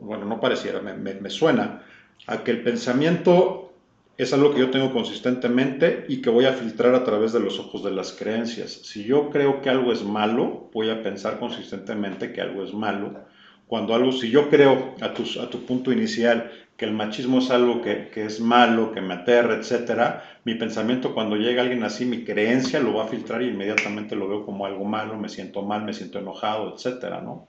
[0.00, 1.82] bueno, no pareciera, me, me, suena
[2.28, 3.72] a que el pensamiento
[4.16, 7.58] es algo que yo tengo consistentemente y que voy a filtrar a través de los
[7.58, 8.70] ojos de las creencias.
[8.70, 13.26] Si yo creo que algo es malo, voy a pensar consistentemente que algo es malo.
[13.66, 17.50] Cuando algo, si yo creo a tu, a tu punto inicial que el machismo es
[17.50, 22.24] algo que, es malo, que me aterra, etcétera, mi pensamiento cuando llega alguien así, mi
[22.24, 25.84] creencia lo va a filtrar y inmediatamente lo veo como algo malo, me siento mal,
[25.84, 27.46] me siento enojado, etcétera, ¿no?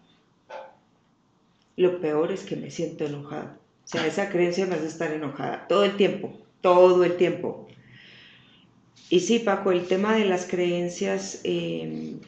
[1.76, 3.58] Lo peor es que me siento enojada.
[3.84, 7.68] O sea, esa creencia me hace estar enojada todo el tiempo, todo el tiempo.
[9.10, 12.20] Y sí, Paco, el tema de las creencias, em,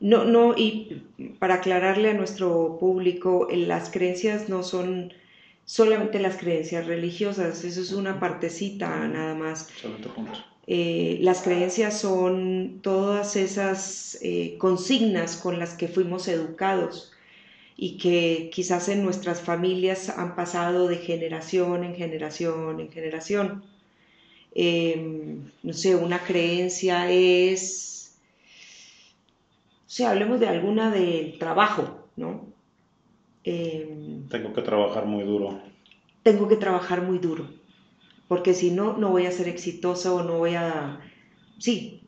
[0.00, 1.02] no, no, y
[1.38, 5.12] para aclararle a nuestro público, las creencias no son
[5.64, 9.68] solamente las creencias religiosas, eso es una partecita nada más.
[10.66, 17.12] Eh, las creencias son todas esas eh, consignas con las que fuimos educados
[17.76, 23.64] y que quizás en nuestras familias han pasado de generación en generación en generación.
[24.54, 27.99] Em, no sé, una creencia es,
[29.90, 32.46] o sea, hablemos de alguna del trabajo, ¿no?
[33.42, 35.60] Em, Tengo que trabajar muy duro.
[36.22, 37.48] tengo que trabajar muy duro,
[38.28, 41.00] porque si no, no voy a ser exitosa o no voy a,
[41.58, 42.02] sí,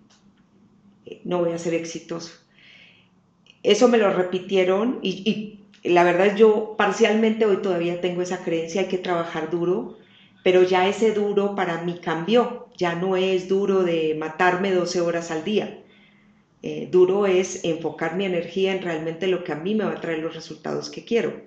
[1.25, 2.33] no voy a ser exitoso.
[3.64, 8.88] Eso me lo repitieron y, la verdad yo parcialmente hoy todavía tengo esa creencia, hay
[8.88, 9.99] que trabajar duro,
[10.45, 15.33] pero ya ese duro para mí cambió, ya no es duro de matarme 12 horas
[15.33, 15.82] al día.
[16.62, 20.01] Eh, duro es enfocar mi energía en realmente lo que a mí me va a
[20.01, 21.42] traer los resultados que quiero.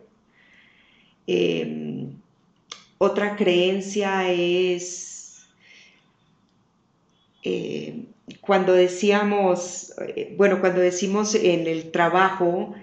[1.27, 2.11] Em,
[2.97, 5.47] otra creencia es
[7.43, 8.05] eh,
[8.41, 12.73] cuando decíamos, eh, bueno, cuando decimos en el trabajo,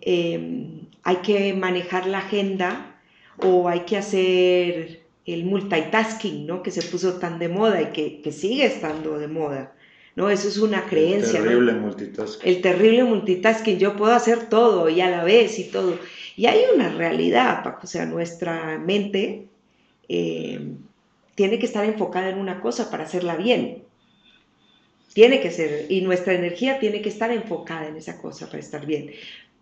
[0.00, 3.00] em, hay que manejar la agenda
[3.38, 6.62] o hay que hacer el multitasking, ¿no?
[6.62, 7.86] Que se puso tan de moda y
[8.22, 9.74] que, sigue estando de moda,
[10.18, 10.30] ¿no?
[10.30, 11.38] Eso es una creencia.
[11.38, 12.48] El terrible multitasking.
[12.48, 15.96] El terrible multitasking, yo puedo hacer todo y a la vez y todo.
[16.36, 19.46] Y hay una realidad, Paco, o sea, nuestra mente
[20.08, 20.76] em,
[21.36, 23.84] tiene que estar enfocada en una cosa para hacerla bien.
[25.12, 28.86] Tiene que ser, y nuestra energía tiene que estar enfocada en esa cosa para estar
[28.86, 29.12] bien.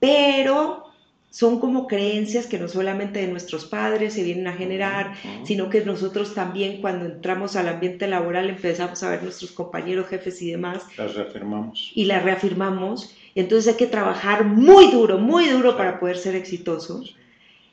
[0.01, 0.85] Pero
[1.31, 5.85] son como creencias que no solamente de nuestros padres se vienen a generar, sino que
[5.85, 10.85] nosotros también cuando entramos al ambiente laboral empezamos a ver nuestros compañeros, jefes y demás.
[10.97, 11.93] Las reafirmamos.
[11.95, 13.15] Y las reafirmamos.
[13.35, 17.17] Y entonces hay que trabajar muy duro, muy duro para poder ser exitosos.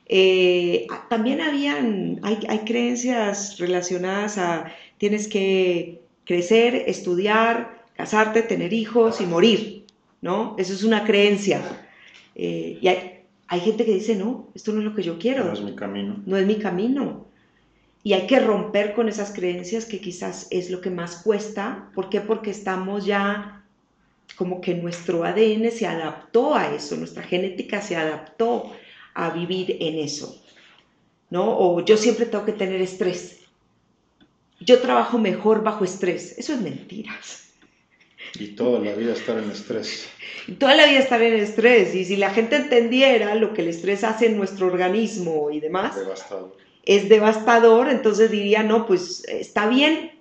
[0.07, 9.21] Eh, también habían, hay, hay creencias relacionadas a tienes que crecer, estudiar, casarte, tener hijos
[9.21, 9.85] y morir,
[10.21, 10.55] ¿no?
[10.57, 11.61] Eso es una creencia.
[12.35, 13.12] Eh, y hay,
[13.59, 15.45] gente que dice, no, esto no es lo que yo quiero.
[15.45, 16.21] No es mi camino.
[16.25, 17.25] No es mi camino.
[18.03, 21.89] Y hay que romper con esas creencias que quizás es lo que más cuesta.
[21.93, 22.21] ¿Por qué?
[22.21, 23.63] Porque estamos ya
[24.35, 28.71] como que nuestro ADN se adaptó a eso, nuestra genética se adaptó
[29.13, 30.41] a vivir en eso.
[31.29, 31.57] ¿No?
[31.57, 33.43] O yo siempre tengo que tener estrés
[34.65, 36.37] yo trabajo mejor bajo estrés.
[36.37, 37.52] Eso es mentiras.
[38.39, 40.09] Y toda la vida estar en estrés.
[40.57, 41.93] toda la vida estar en estrés.
[41.93, 45.95] Y si la gente entendiera lo que el estrés hace en nuestro organismo y demás,
[45.95, 46.57] devastador.
[46.85, 50.11] es devastador, entonces diría, no, pues está bien.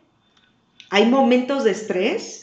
[0.90, 2.42] Hay momentos de estrés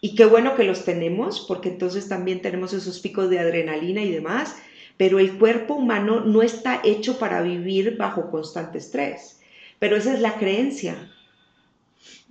[0.00, 4.12] y qué bueno que los tenemos, porque entonces también tenemos esos picos de adrenalina y
[4.12, 4.54] demás,
[4.96, 9.40] pero el cuerpo humano no está hecho para vivir bajo constante estrés.
[9.78, 11.12] Pero esa es la creencia.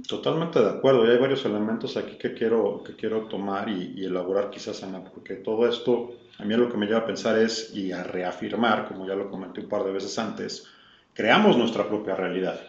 [0.07, 4.49] Totalmente de acuerdo, y hay varios elementos aquí que quiero, que quiero tomar y, elaborar
[4.49, 7.91] quizás, Ana, porque todo esto a mí lo que me lleva a pensar es, y
[7.91, 10.67] a reafirmar, como ya lo comenté un par de veces antes,
[11.13, 12.59] creamos nuestra propia realidad.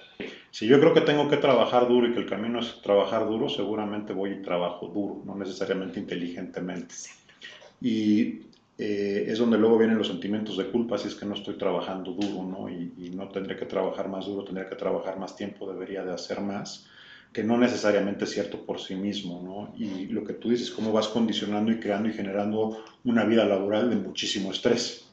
[0.50, 3.48] Si yo creo que tengo que trabajar duro y que el camino es trabajar duro,
[3.48, 6.94] seguramente voy y trabajo duro, no necesariamente inteligentemente.
[7.80, 11.58] Y eh, es donde luego vienen los sentimientos de culpa si es que no estoy
[11.58, 12.68] trabajando duro, ¿no?
[12.70, 16.40] Y, no tendré que trabajar más duro, tendría que trabajar más tiempo, debería de hacer
[16.40, 16.86] más,
[17.32, 19.74] que no necesariamente es cierto por sí mismo, ¿no?
[19.78, 23.90] Y lo que tú dices, cómo vas condicionando y creando y generando una vida laboral
[23.90, 25.04] de muchísimo estrés.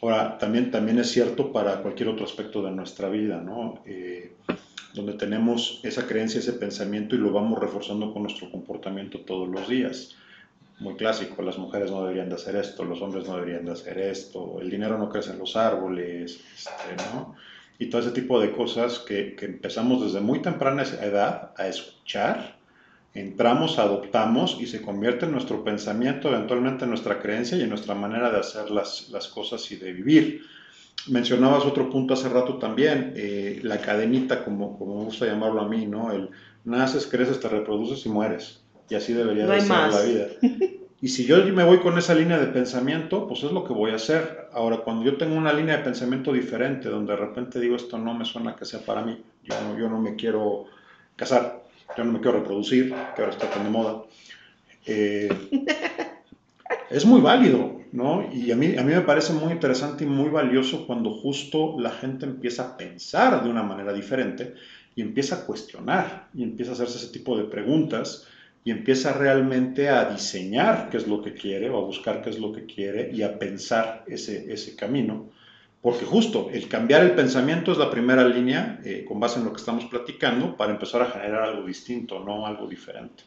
[0.00, 3.82] Ahora, también, también es cierto para cualquier otro aspecto de nuestra vida, ¿no?
[3.86, 4.32] Eh,
[4.94, 9.68] donde tenemos esa creencia, ese pensamiento y lo vamos reforzando con nuestro comportamiento todos los
[9.68, 10.16] días
[10.82, 13.98] muy clásico, las mujeres no deberían de hacer esto, los hombres no deberían de hacer
[13.98, 17.36] esto, el dinero no crece en los árboles, este, ¿no?
[17.82, 22.56] Y todo ese tipo de cosas que, que, empezamos desde muy temprana edad a escuchar,
[23.12, 27.96] entramos, adoptamos y se convierte en nuestro pensamiento, eventualmente en nuestra creencia y en nuestra
[27.96, 30.42] manera de hacer las, las cosas y de vivir.
[31.08, 35.68] Mencionabas otro punto hace rato también, eh, la cadenita, como, como me gusta llamarlo a
[35.68, 36.12] mí, ¿no?
[36.12, 36.30] El
[36.64, 40.26] naces, creces, te reproduces y mueres y así debería de ser la vida.
[41.02, 43.90] Y si yo me voy con esa línea de pensamiento, pues es lo que voy
[43.90, 44.46] a hacer.
[44.52, 48.14] Ahora, cuando yo tengo una línea de pensamiento diferente, donde de repente digo, esto no
[48.14, 50.66] me suena que sea para mí, yo no, yo no me quiero
[51.16, 51.60] casar,
[51.98, 54.02] yo no me quiero reproducir, que ahora está tan de moda,
[54.86, 55.28] eh,
[56.90, 58.30] es muy válido, ¿no?
[58.32, 61.90] Y a mí, a mí me parece muy interesante y muy valioso cuando justo la
[61.90, 64.54] gente empieza a pensar de una manera diferente
[64.94, 68.28] y empieza a cuestionar y empieza a hacerse ese tipo de preguntas
[68.64, 72.38] y empieza realmente a diseñar qué es lo que quiere o a buscar qué es
[72.38, 75.30] lo que quiere y a pensar ese, ese camino.
[75.80, 79.52] Porque justo el cambiar el pensamiento es la primera línea, eh, con base en lo
[79.52, 83.24] que estamos platicando, para empezar a generar algo distinto, no algo diferente.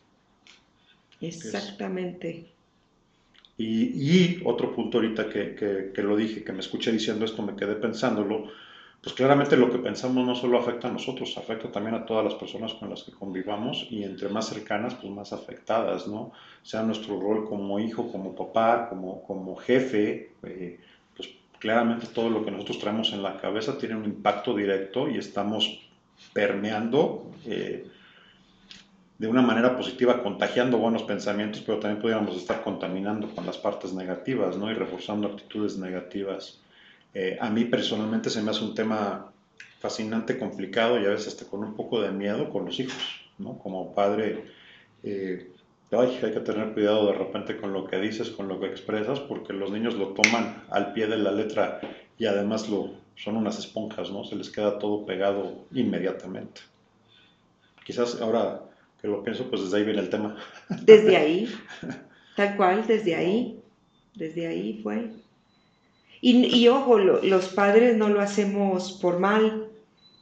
[1.20, 2.46] Exactamente.
[3.58, 7.42] Y, y, otro punto ahorita que, que, que, lo dije, que me escuché diciendo esto,
[7.42, 8.52] me quedé pensándolo,
[9.06, 12.34] pues claramente lo que pensamos no solo afecta a nosotros, afecta también a todas las
[12.34, 16.32] personas con las que convivamos y entre más cercanas, pues más afectadas, ¿no?
[16.64, 20.80] Sea nuestro rol como hijo, como papá, como, como jefe, eh,
[21.16, 21.30] pues
[21.60, 25.88] claramente todo lo que nosotros traemos en la cabeza tiene un impacto directo y estamos
[26.34, 27.88] permeando eh,
[29.20, 33.94] de una manera positiva, contagiando buenos pensamientos, pero también podríamos estar contaminando con las partes
[33.94, 34.72] negativas, ¿no?
[34.72, 36.60] Y reforzando actitudes negativas.
[37.16, 39.32] Eh, a mí personalmente se me hace un tema
[39.80, 43.58] fascinante, complicado y a veces hasta con un poco de miedo con los hijos, ¿no?
[43.58, 44.44] Como padre,
[45.02, 45.50] eh,
[45.92, 49.54] hay que tener cuidado de repente con lo que dices, con lo que expresas, porque
[49.54, 51.80] los niños lo toman al pie de la letra
[52.18, 54.26] y además lo, son unas esponjas, ¿no?
[54.26, 56.62] Se les queda todo pegado inmediatamente.
[57.86, 58.62] Quizás ahora
[59.02, 60.36] que lo pienso, pues desde ahí viene el tema.
[60.84, 61.48] Desde ahí,
[62.36, 63.62] tal cual, desde ahí,
[64.16, 65.25] desde ahí fue.
[66.22, 69.68] Y, y ojo, los padres no lo hacemos por mal,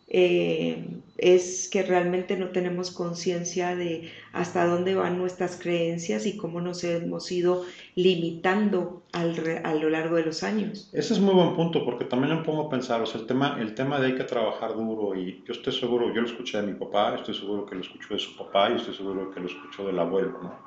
[0.07, 0.85] eh,
[1.17, 6.83] es que realmente no tenemos conciencia de hasta dónde van nuestras creencias y cómo nos
[6.83, 7.63] hemos ido
[7.95, 10.89] limitando al a lo largo de los años.
[10.91, 13.57] Ese es muy buen punto, porque también me pongo a pensar, o sea, el tema,
[13.59, 16.67] el tema de hay que trabajar duro, y yo estoy seguro, yo lo escuché de
[16.67, 19.47] mi papá, estoy seguro que lo escuchó de su papá, y estoy seguro que lo
[19.47, 20.59] escuchó del abuelo, ¿no?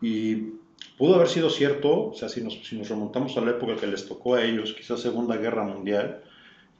[0.00, 0.52] Y
[0.96, 3.86] pudo haber sido cierto, o sea, si nos, si nos remontamos a la época que
[3.86, 6.22] les tocó a ellos, quizás Segunda Guerra Mundial,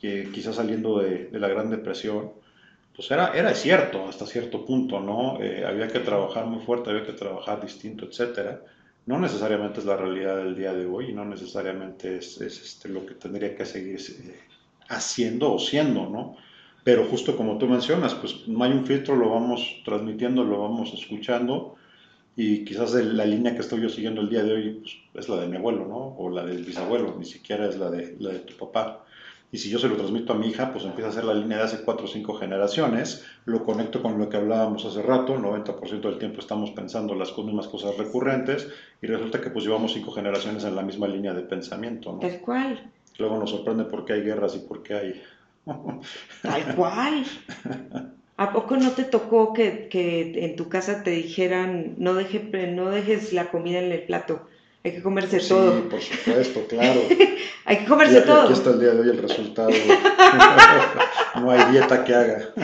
[0.00, 2.32] que quizás saliendo de, de la Gran Depresión,
[2.94, 5.40] pues era, era cierto hasta cierto punto, ¿no?
[5.40, 8.60] Eh, había que trabajar muy fuerte, había que trabajar distinto, etcétera.
[9.06, 12.88] No necesariamente es la realidad del día de hoy y no necesariamente es, es este,
[12.88, 14.40] lo que tendría que seguir eh,
[14.88, 16.36] haciendo o siendo, ¿no?
[16.82, 20.92] Pero justo como tú mencionas, pues no hay un filtro, lo vamos transmitiendo, lo vamos
[20.92, 21.77] escuchando
[22.40, 25.40] y quizás la línea que estoy yo siguiendo el día de hoy pues, es la
[25.40, 26.14] de mi abuelo, ¿no?
[26.16, 29.04] O la del bisabuelo, ni siquiera es la de, la de tu papá.
[29.50, 31.58] Y si yo se lo transmito a mi hija, pues empieza a ser la línea
[31.58, 35.40] de hace 4 o 5 generaciones, lo conecto con lo que hablábamos hace rato, el
[35.40, 38.68] 90% del tiempo estamos pensando las mismas cosas recurrentes
[39.02, 42.12] y resulta que pues llevamos 5 generaciones en la misma línea de pensamiento.
[42.12, 42.20] ¿no?
[42.20, 42.88] Tal cual.
[43.18, 45.22] Luego nos sorprende por qué hay guerras y por qué hay...
[46.42, 47.24] Tal cual.
[48.38, 52.88] ¿A poco no te tocó que, que, en tu casa te dijeran no, deje, no
[52.88, 54.46] dejes la comida en el plato?
[54.84, 55.76] Hay que comerse todo.
[55.76, 57.00] Sí, por supuesto, claro.
[57.64, 58.42] hay que comerse todo.
[58.42, 59.70] Aquí está el día de hoy el resultado.
[61.34, 62.54] no hay dieta que haga.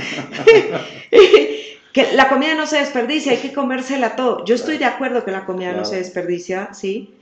[1.92, 4.44] que la comida no se desperdicia, hay que comérsela todo.
[4.44, 7.14] Yo estoy de acuerdo que la comida no se desperdicia, sí,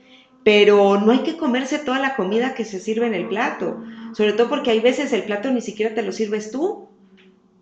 [0.43, 3.83] pero no hay que comerse toda la comida que se sirve en el plato.
[4.13, 6.92] Sobre todo porque hay veces el plato ni siquiera te lo sirves tú.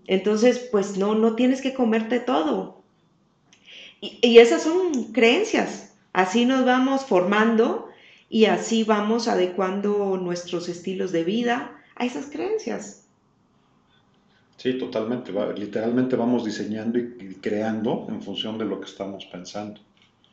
[0.07, 2.81] Entonces, pues no, no tienes que comerte todo.
[3.99, 5.93] Y, y esas son creencias.
[6.13, 7.87] Así nos vamos formando
[8.29, 13.05] y así vamos adecuando nuestros estilos de vida a esas creencias.
[14.61, 15.33] Sí, totalmente.
[15.57, 19.81] literalmente vamos diseñando y creando en función de lo que estamos pensando.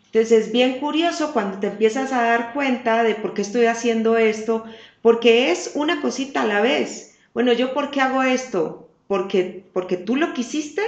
[0.07, 4.17] Entonces es bien curioso cuando te empiezas a dar cuenta de por qué estoy haciendo
[4.17, 4.65] esto,
[5.03, 7.19] porque es una cosita a la vez.
[7.35, 8.88] Bueno, ¿yo por qué hago esto?
[9.09, 10.83] ¿Porque, porque tú lo quisiste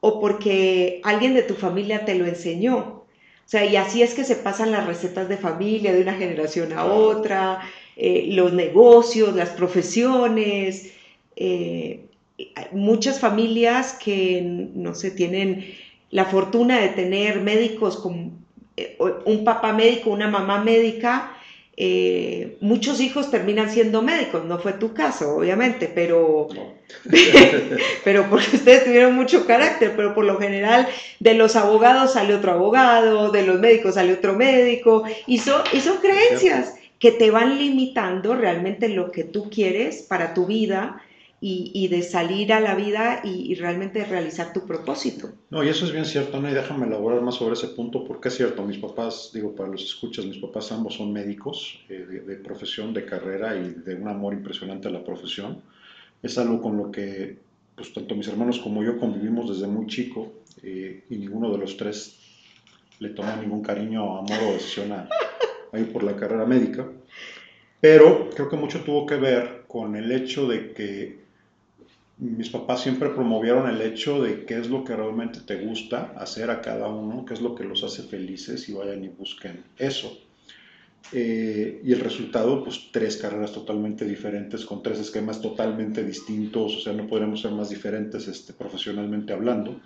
[0.00, 2.78] o porque alguien de tu familia te lo enseñó?
[2.78, 6.72] O sea, y así es que se pasan las recetas de familia de una generación
[6.72, 7.60] a otra,
[7.96, 10.92] eh, los negocios, las profesiones.
[11.36, 12.06] Eh,
[12.72, 15.74] muchas familias que, no sé, tienen
[16.10, 18.32] la fortuna de tener médicos, como
[18.76, 21.32] eh, un papá médico, una mamá médica,
[21.76, 26.48] eh, muchos hijos terminan siendo médicos, no fue tu caso, obviamente, pero,
[28.04, 30.86] pero porque ustedes tuvieron mucho carácter, pero por lo general
[31.20, 35.80] de los abogados sale otro abogado, de los médicos sale otro médico, y son, y
[35.80, 41.02] son creencias que te van limitando realmente lo que tú quieres para tu vida
[41.42, 45.30] y, de salir a la vida y, realmente realizar tu propósito.
[45.48, 46.50] No, y eso es bien cierto, ¿no?
[46.50, 49.82] Y déjame elaborar más sobre ese punto, porque es cierto, mis papás, digo, para los
[49.82, 54.34] escuchas, mis papás ambos son médicos eh, de, profesión, de carrera y de un amor
[54.34, 55.62] impresionante a la profesión.
[56.22, 57.38] Es algo con lo que,
[57.74, 60.32] pues, tanto mis hermanos como yo convivimos desde muy chico
[60.62, 62.18] eh, y ninguno de los tres
[62.98, 65.08] le tomó ningún cariño, amor o decisión a,
[65.72, 66.86] a ir por la carrera médica.
[67.80, 71.19] Pero creo que mucho tuvo que ver con el hecho de que
[72.20, 76.50] mis papás siempre promovieron el hecho de qué es lo que realmente te gusta hacer
[76.50, 80.18] a cada uno, qué es lo que los hace felices y vayan y busquen eso.
[81.12, 86.80] Eh, y el resultado, pues tres carreras totalmente diferentes, con tres esquemas totalmente distintos, o
[86.80, 89.80] sea, no podremos ser más diferentes este, profesionalmente hablando.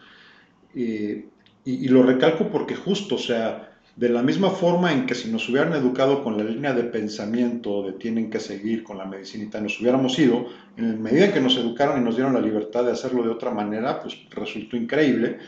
[0.75, 1.27] Eh,
[1.65, 5.31] y, y, lo recalco porque justo, o sea, de la misma forma en que si
[5.31, 9.61] nos hubieran educado con la línea de pensamiento de tienen que seguir con la medicinita,
[9.61, 12.85] nos hubiéramos ido, en la medida en que nos educaron y nos dieron la libertad
[12.85, 15.39] de hacerlo de otra manera, pues resultó increíble.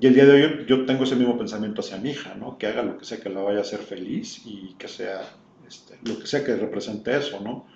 [0.00, 2.56] Y el día de hoy yo tengo ese mismo pensamiento hacia mi hija, ¿no?
[2.56, 5.20] Que haga lo que sea que la vaya a hacer feliz y que sea
[5.68, 7.66] este, lo que sea que represente eso, ¿no?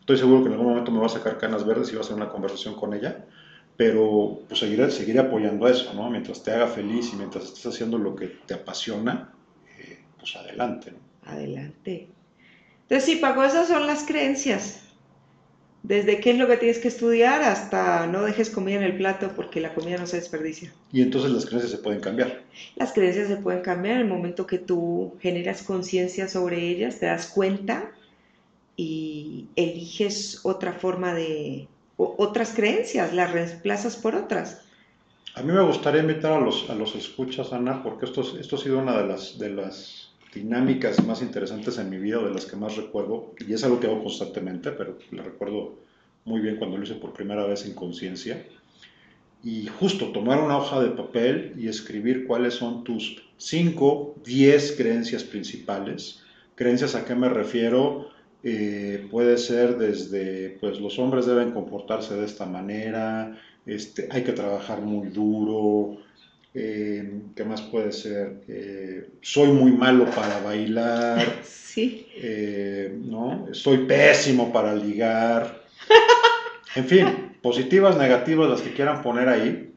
[0.00, 2.04] estoy seguro que en algún momento me va a sacar canas verdes y va a
[2.04, 3.24] hacer una conversación con ella,
[3.76, 6.10] pero pues seguiré, seguiré apoyando eso, ¿no?
[6.10, 9.32] Mientras te haga feliz y mientras estés haciendo lo que te apasiona,
[10.20, 10.98] pues adelante, ¿no?
[11.30, 12.08] Adelante.
[12.82, 14.82] Entonces, sí, Paco, esas son las creencias.
[15.82, 19.32] Desde qué es lo que tienes que estudiar hasta no dejes comida en el plato
[19.34, 20.72] porque la comida no se desperdicia.
[20.92, 22.42] Y entonces las creencias se pueden cambiar.
[22.76, 27.06] Las creencias se pueden cambiar en el momento que tú generas conciencia sobre ellas, te
[27.06, 27.92] das cuenta
[28.76, 31.66] y eliges otra forma de,
[31.96, 34.62] otras creencias, las reemplazas por otras.
[35.34, 38.58] A mí me gustaría invitar a los, a los escuchas, Ana, porque esto, esto ha
[38.58, 42.56] sido una de las, de las dinámicas más interesantes en mi vida, de las que
[42.56, 45.78] más recuerdo, y es algo que hago constantemente, pero la recuerdo
[46.24, 48.44] muy bien cuando lo hice por primera vez en conciencia.
[49.42, 55.24] Y justo tomar una hoja de papel y escribir cuáles son tus 5, 10 creencias
[55.24, 56.22] principales.
[56.54, 58.10] Creencias a qué me refiero,
[58.42, 64.32] eh, puede ser desde, pues los hombres deben comportarse de esta manera, este, hay que
[64.32, 65.98] trabajar muy duro,
[66.54, 68.42] eh, ¿Qué más puede ser?
[68.48, 71.42] Eh, soy muy malo para bailar.
[71.70, 72.08] Sí.
[72.16, 73.46] Eh, ¿no?
[73.52, 75.62] Soy pésimo para ligar.
[76.76, 79.72] En fin, positivas, negativas, las que quieran poner ahí.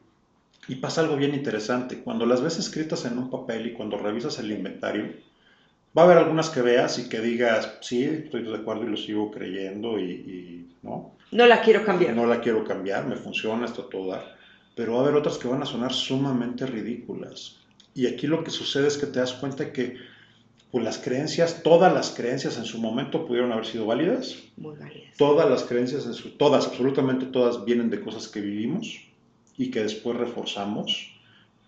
[0.68, 1.98] Y pasa algo bien interesante.
[1.98, 5.06] Cuando las ves escritas en un papel y cuando revisas el inventario,
[5.96, 8.96] va a haber algunas que veas y que digas, sí, estoy de acuerdo y lo
[8.96, 11.14] sigo creyendo y, y ¿no?
[11.30, 12.14] No la quiero cambiar.
[12.14, 14.14] No la quiero cambiar, me funciona, esto todo
[14.74, 17.56] pero va a haber otras que van a sonar sumamente ridículas.
[17.94, 19.96] Y aquí lo que sucede es que te das cuenta que
[20.70, 24.42] pues las creencias, todas las creencias en su momento pudieron haber sido válidas.
[24.56, 25.16] Muy válidas.
[25.16, 29.00] Todas las creencias, en su, todas, absolutamente todas, vienen de cosas que vivimos
[29.56, 31.16] y que después reforzamos.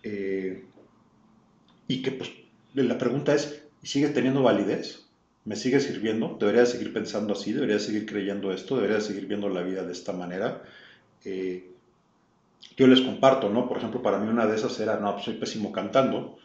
[0.03, 0.65] Eh,
[1.87, 2.31] y que pues
[2.73, 5.05] la pregunta es, ¿sigue teniendo validez?
[5.45, 6.35] ¿Me sigue sirviendo?
[6.37, 7.53] ¿Debería seguir pensando así?
[7.53, 8.75] ¿Debería seguir creyendo esto?
[8.75, 10.63] ¿Debería seguir viendo la vida de esta manera?
[11.23, 11.71] Eh,
[12.77, 13.67] yo les comparto, ¿no?
[13.67, 16.37] Por ejemplo, para mí una de esas era, no, pues soy pésimo cantando.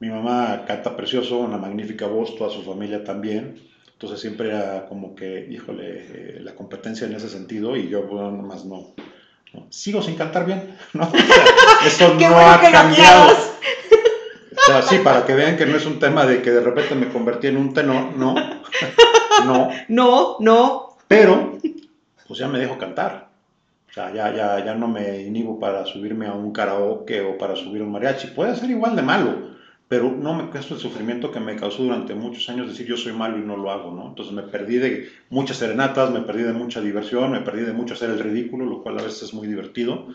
[0.00, 3.60] Mi mamá canta precioso, una magnífica voz, toda su familia también.
[3.92, 8.30] Entonces siempre era como que, híjole, eh, la competencia en ese sentido y yo, bueno,
[8.30, 8.94] nomás no,
[9.54, 9.66] no.
[9.70, 11.04] Sigo sin cantar bien, ¿no?
[11.04, 13.32] O sea, eso no ha cambiado.
[13.32, 16.94] O sea, sí, para que vean que no es un tema de que de repente
[16.94, 18.34] me convertí en un tenor, no,
[19.46, 19.70] no.
[19.88, 20.96] No, no.
[21.08, 21.58] Pero,
[22.26, 23.27] pues ya me dejo cantar.
[23.98, 27.82] Sea, ya, ya, ya no me inhibo para subirme a un karaoke o para subir
[27.82, 28.28] un mariachi.
[28.28, 29.56] Puede ser igual de malo,
[29.88, 33.12] pero no me cuesta el sufrimiento que me causó durante muchos años decir yo soy
[33.12, 34.06] malo y no lo hago, ¿no?
[34.06, 37.94] Entonces me perdí de muchas serenatas, me perdí de mucha diversión, me perdí de mucho
[37.94, 40.06] hacer el ridículo, lo cual a veces es muy divertido,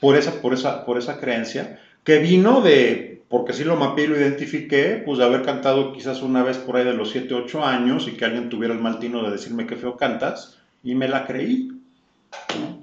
[0.00, 4.08] por esa, por esa, por esa creencia que vino de, porque si lo mapeé y
[4.08, 7.64] lo identifiqué, pues de haber cantado quizás una vez por ahí de los 7, 8
[7.64, 11.08] años y que alguien tuviera el mal tino de decirme que feo cantas y me
[11.08, 11.75] la creí.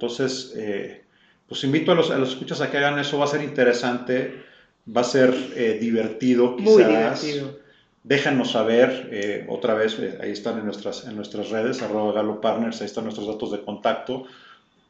[0.03, 1.03] Entonces, eh,
[1.47, 4.43] pues invito a los, a los escuchas a que hagan eso, va a ser interesante,
[4.85, 6.73] va a ser eh, divertido quizás.
[6.73, 7.63] Muy divertido.
[8.03, 12.81] Déjanos saber, eh, otra vez, ahí están en nuestras, en nuestras redes, arroba Galo Partners,
[12.81, 14.25] ahí están nuestros datos de contacto.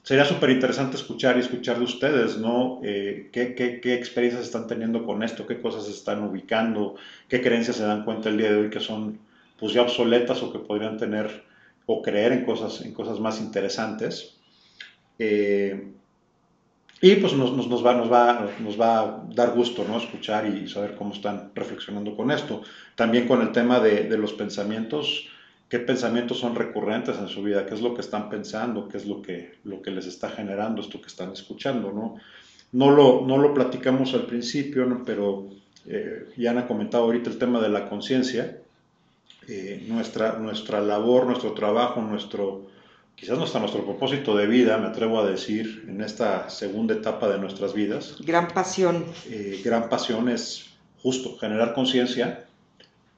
[0.02, 2.80] Sería súper interesante escuchar y escuchar de ustedes, ¿no?
[2.82, 5.46] ¿qué, qué, qué, experiencias están teniendo con esto?
[5.46, 6.96] ¿Qué cosas están ubicando?
[7.30, 9.20] ¿Qué creencias se dan cuenta el día de hoy que son
[9.60, 11.44] pues ya obsoletas o que podrían tener
[11.86, 14.40] o creer en cosas, en cosas más interesantes?
[15.20, 15.94] Eh,
[17.02, 19.98] y pues nos, nos, va, nos, va, nos va a dar gusto ¿no?
[19.98, 22.62] escuchar y saber cómo están reflexionando con esto.
[22.96, 25.28] También con el tema de, de, los pensamientos,
[25.68, 29.06] qué pensamientos son recurrentes en su vida, qué es lo que están pensando, qué es
[29.06, 31.92] lo que, lo que les está generando esto que están escuchando.
[31.92, 32.16] No,
[32.72, 35.50] no, lo, no lo platicamos al principio, pero
[35.86, 38.60] eh, ya han comentado ahorita el tema de la conciencia.
[39.50, 42.72] Eh, nuestra, nuestra labor, nuestro trabajo, nuestro
[43.16, 47.30] quizás no está nuestro propósito de vida, me atrevo a decir, en esta segunda etapa
[47.30, 48.16] de nuestras vidas.
[48.20, 49.06] Gran pasión.
[49.30, 52.46] Eh, gran pasión es justo generar conciencia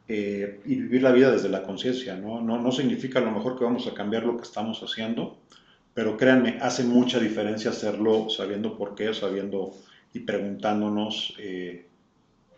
[0.08, 2.16] eh, y vivir la vida desde la conciencia.
[2.16, 2.42] ¿no?
[2.42, 2.60] ¿no?
[2.60, 5.38] No significa a lo mejor que vamos a cambiar lo que estamos haciendo,
[5.94, 9.74] pero créanme, hace mucha diferencia hacerlo sabiendo por qué, sabiendo
[10.14, 11.88] y preguntándonos eh,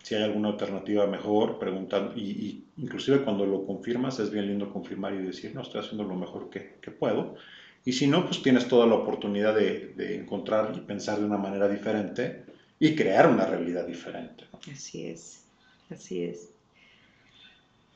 [0.08, 5.14] si hay alguna alternativa mejor, preguntando, y, inclusive cuando lo confirmas es bien lindo confirmar
[5.14, 7.36] y decir, no, estoy haciendo lo mejor que, que puedo.
[7.84, 11.38] Y si no, pues tienes toda la oportunidad de, de, encontrar y pensar de una
[11.38, 12.46] manera diferente
[12.80, 14.46] y crear una realidad diferente.
[14.74, 15.44] Así es,
[15.90, 16.52] así es.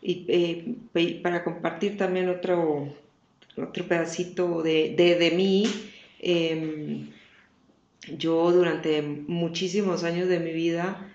[0.01, 2.93] Y eh, para compartir también otro,
[3.55, 5.63] otro pedacito de, de, de mí,
[6.19, 7.05] eh,
[8.17, 11.07] yo durante muchísimos años de mi vida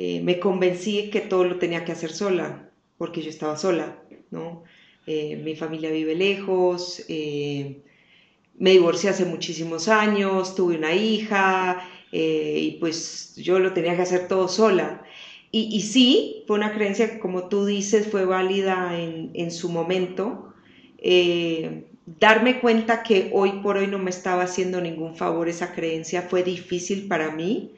[0.00, 4.62] eh, me convencí que todo lo tenía que hacer sola, porque yo estaba sola, ¿no?
[5.08, 7.82] eh, mi familia vive lejos, eh,
[8.58, 11.82] me divorcié hace muchísimos años, tuve una hija
[12.12, 15.02] y pues yo lo tenía que hacer todo sola.
[15.50, 20.54] Y, sí, fue una creencia que como tú dices fue válida en, en su momento.
[22.20, 26.42] darme cuenta que hoy por hoy no me estaba haciendo ningún favor esa creencia fue
[26.42, 27.72] difícil para mí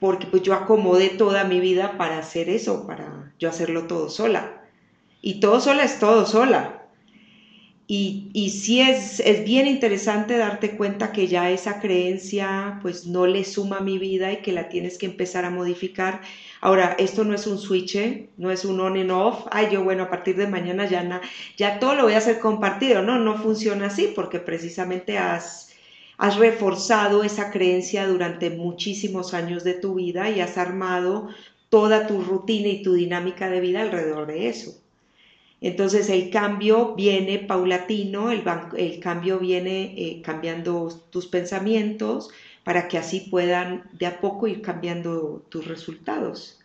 [0.00, 4.62] porque pues yo acomodé toda mi vida para hacer eso, para yo hacerlo todo sola.
[5.22, 6.82] Y todo sola es todo sola.
[7.86, 13.26] Y, y sí es, es bien interesante darte cuenta que ya esa creencia pues no
[13.26, 16.22] le suma a mi vida y que la tienes que empezar a modificar.
[16.62, 18.30] Ahora, esto no es un switch, ¿eh?
[18.38, 19.46] no es un on and off.
[19.50, 21.20] Ay, yo bueno, a partir de mañana ya,
[21.58, 23.02] ya todo lo voy a hacer compartido.
[23.02, 25.73] No, no funciona así porque precisamente has,
[26.16, 31.28] has reforzado esa creencia durante muchísimos años de tu vida y has armado
[31.68, 34.80] toda tu rutina y tu dinámica de vida alrededor de eso.
[35.60, 38.44] Entonces el cambio viene paulatino, el,
[39.00, 42.30] cambio viene eh, cambiando tus pensamientos
[42.64, 46.63] para que así puedan de a poco ir cambiando tus resultados.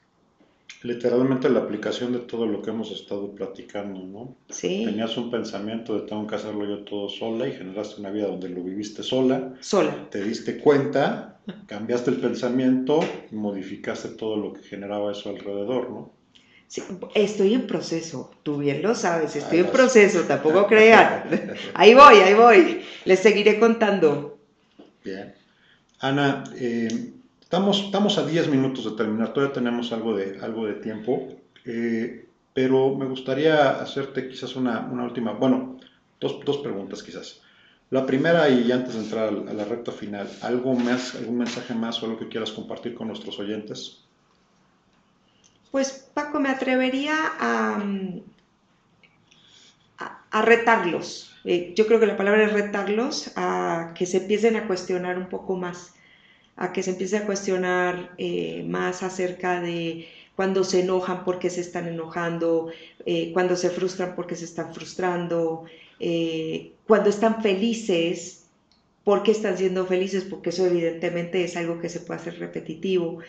[0.82, 4.36] Literalmente la aplicación de todo lo que hemos estado platicando, ¿no?
[4.50, 4.84] Sí.
[4.86, 8.50] Tenías un pensamiento de tengo que hacerlo yo todo sola y generaste una vida donde
[8.50, 9.56] lo viviste sola.
[9.60, 10.10] Sola.
[10.10, 16.20] Te diste cuenta, cambiaste el pensamiento y modificaste todo lo que generaba eso alrededor, ¿no?
[17.16, 21.24] estoy en proceso, tú bien lo sabes, estoy en proceso, tampoco crean.
[21.74, 24.38] Ahí voy, ahí voy, les seguiré contando.
[25.04, 25.34] Bien.
[26.00, 27.12] Ana, eh,
[27.50, 31.30] estamos, estamos a 10 minutos de terminar, todavía tenemos algo de, algo de tiempo,
[31.66, 35.80] eh, pero me gustaría hacerte quizás una, última, bueno,
[36.20, 37.42] dos, dos, preguntas quizás.
[37.90, 42.04] La primera, y antes de entrar a la recta final, ¿algo más, algún mensaje más
[42.04, 44.04] o algo que quieras compartir con nuestros oyentes?
[45.72, 47.84] Pues Paco, me atrevería a,
[50.30, 51.34] a, retarlos.
[51.46, 55.30] Eh, yo creo que la palabra es retarlos a que se empiecen a cuestionar un
[55.30, 55.96] poco más,
[56.60, 61.62] a que se empiece a cuestionar eh, más acerca de cuando se enojan porque se
[61.62, 62.72] están enojando,
[63.06, 65.66] eh, cuando se frustran porque se están frustrando,
[66.88, 68.46] cuando están felices,
[69.04, 73.20] porque están siendo felices, porque eso evidentemente es algo que se puede hacer repetitivo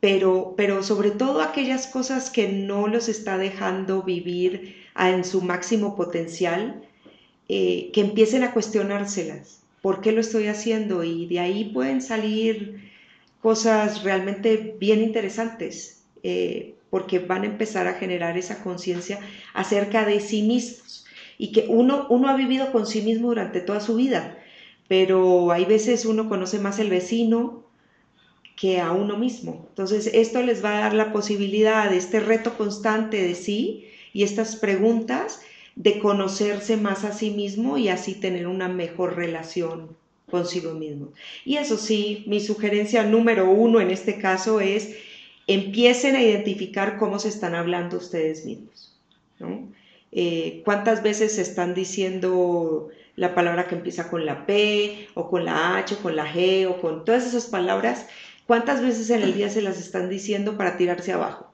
[0.00, 5.96] pero, pero sobre todo aquellas cosas que no los está dejando vivir en su máximo
[5.96, 6.82] potencial,
[7.48, 9.62] eh, que empiecen a cuestionárselas.
[9.86, 11.04] ¿Por qué lo estoy haciendo?
[11.04, 12.90] Y de ahí pueden salir
[13.40, 19.20] cosas realmente bien interesantes, eh, porque van a empezar a generar esa conciencia
[19.54, 21.06] acerca de sí mismos.
[21.38, 24.36] Y que uno, uno ha vivido con sí mismo durante toda su vida,
[24.88, 27.64] pero hay veces uno conoce más el vecino,
[28.56, 29.66] que a uno mismo.
[29.68, 34.24] Entonces, esto les va a dar la posibilidad de este reto constante de sí y
[34.24, 35.42] estas preguntas
[35.76, 39.96] de conocerse más a sí mismo y así tener una mejor relación
[40.30, 41.12] consigo mismo.
[41.44, 44.96] Y eso sí, mi sugerencia número uno en este caso es
[45.46, 48.94] empiecen a identificar cómo se están hablando ustedes mismos.
[50.12, 55.44] Eh, ¿Cuántas veces se están diciendo la palabra que empieza con la P o con
[55.44, 58.06] la H o con la G o con todas esas palabras
[58.46, 61.52] ¿Cuántas veces en el día se las están diciendo para tirarse abajo?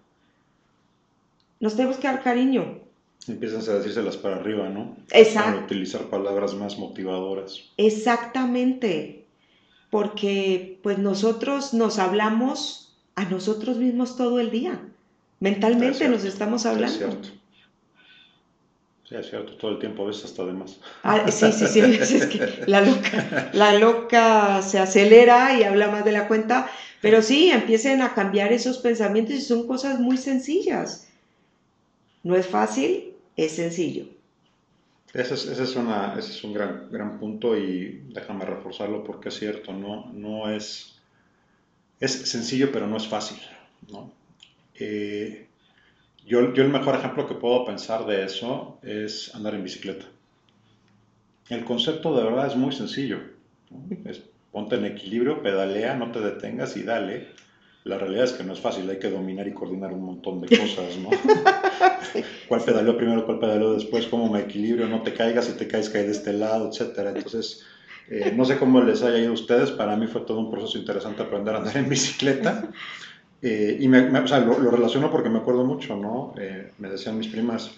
[1.58, 2.80] Nos tenemos que dar cariño.
[3.28, 4.96] Empiezan a decírselas para arriba, ¿no?
[5.12, 5.52] Exacto.
[5.52, 7.60] Para utilizar palabras más motivadoras.
[7.76, 9.24] Exactamente.
[9.90, 14.80] Porque pues nosotros nos hablamos a nosotros mismos todo el día.
[15.38, 16.92] Mentalmente nos estamos hablando.
[16.92, 17.28] Es cierto.
[19.08, 20.78] Sí, es cierto, todo el tiempo a veces hasta de más.
[21.02, 26.04] Ah, sí, sí, sí, es que la loca, la loca se acelera y habla más
[26.04, 26.70] de la cuenta,
[27.00, 31.08] pero sí, empiecen a cambiar esos pensamientos y son cosas muy sencillas.
[32.22, 34.06] No es fácil, es sencillo.
[35.14, 39.72] Ese es, una, ese es un gran, gran punto y déjame reforzarlo porque es cierto,
[39.72, 40.98] no, no es,
[42.00, 43.38] es sencillo pero no es fácil,
[43.90, 44.10] ¿no?
[44.74, 45.48] Eh,
[46.26, 50.06] yo, el mejor ejemplo que puedo pensar de eso es andar en bicicleta.
[51.48, 53.18] El concepto de verdad es muy sencillo.
[54.04, 54.22] Es,
[54.52, 57.28] ponte en equilibrio, pedalea, no te detengas y dale.
[57.84, 60.56] La realidad es que no es fácil, hay que dominar y coordinar un montón de
[60.56, 61.10] cosas, ¿no?
[62.48, 64.06] ¿Cuál pedaleó primero, cuál pedaleó después?
[64.06, 64.86] ¿Cómo me equilibrio?
[64.86, 67.10] No te caigas, si te caes, cae de este lado, etcétera.
[67.10, 67.64] Entonces,
[68.08, 70.78] eh, no sé cómo les haya ido a ustedes, para mí fue todo un proceso
[70.78, 72.70] interesante aprender a andar en bicicleta.
[73.42, 76.34] Eh, y me, o sea, lo, relaciono porque me acuerdo mucho, ¿no?
[76.38, 77.72] Eh, me decían mis primas,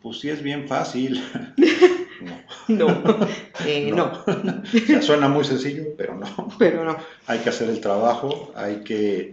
[0.00, 1.22] pues sí es bien fácil.
[2.22, 2.38] no.
[2.68, 3.28] No.
[3.66, 4.24] Eh, no.
[4.26, 6.48] O sea, suena muy sencillo, pero no.
[6.58, 6.96] Pero no.
[7.26, 9.32] Hay que hacer el trabajo, hay que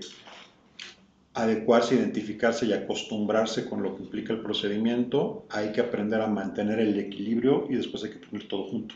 [1.33, 6.79] adecuarse, identificarse y acostumbrarse con lo que implica el procedimiento, hay que aprender a mantener
[6.79, 8.95] el equilibrio y después hay que poner todo junto.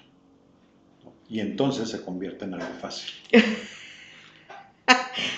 [1.29, 3.11] Y entonces se convierte en algo fácil.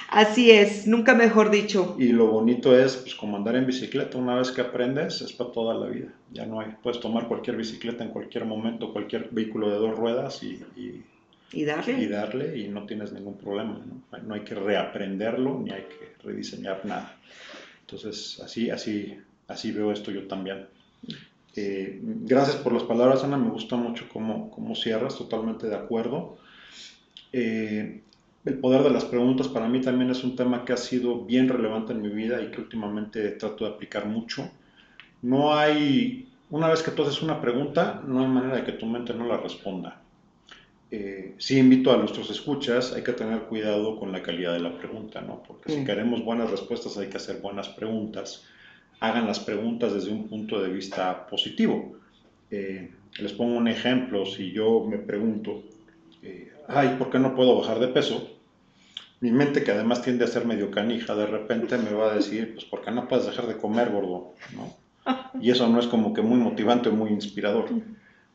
[0.09, 1.95] Así es, nunca mejor dicho.
[1.99, 5.51] Y lo bonito es, pues como andar en bicicleta, una vez que aprendes, es para
[5.51, 6.13] toda la vida.
[6.31, 10.41] Ya no hay, puedes tomar cualquier bicicleta en cualquier momento, cualquier vehículo de dos ruedas
[10.43, 10.63] y,
[11.51, 12.01] y, darle.
[12.01, 13.79] Y darle y no tienes ningún problema.
[13.85, 14.17] ¿no?
[14.19, 17.15] no hay que reaprenderlo ni hay que rediseñar nada.
[17.81, 19.17] Entonces, así, así,
[19.47, 20.67] así veo esto yo también.
[21.55, 23.37] Eh, gracias por las palabras, Ana.
[23.37, 26.37] Me gusta mucho cómo, cómo cierras, totalmente de acuerdo.
[27.33, 28.01] Eh,
[28.47, 31.49] el poder de las preguntas para mí también es un tema que ha sido bien
[31.49, 34.49] relevante en mi vida y que últimamente trato de aplicar mucho.
[35.21, 38.85] No hay, una vez que tú haces una pregunta, no hay manera de que tu
[38.85, 40.01] mente no la responda.
[40.89, 44.77] Eh, sí invito a nuestros escuchas, hay que tener cuidado con la calidad de la
[44.77, 45.43] pregunta, ¿no?
[45.45, 48.45] Porque si queremos buenas respuestas hay que hacer buenas preguntas.
[49.01, 51.97] Hagan las preguntas desde un punto de vista positivo.
[52.49, 55.63] Eh, les pongo un ejemplo, si yo me pregunto,
[56.23, 58.36] eh, ay, ¿por qué no puedo bajar de peso?
[59.19, 62.53] Mi mente, que además tiende a ser medio canija, de repente me va a decir,
[62.53, 64.33] pues, ¿por qué no puedes dejar de comer, gordo?
[64.55, 64.75] ¿no?
[65.41, 67.69] Y eso no es como que muy motivante o muy inspirador.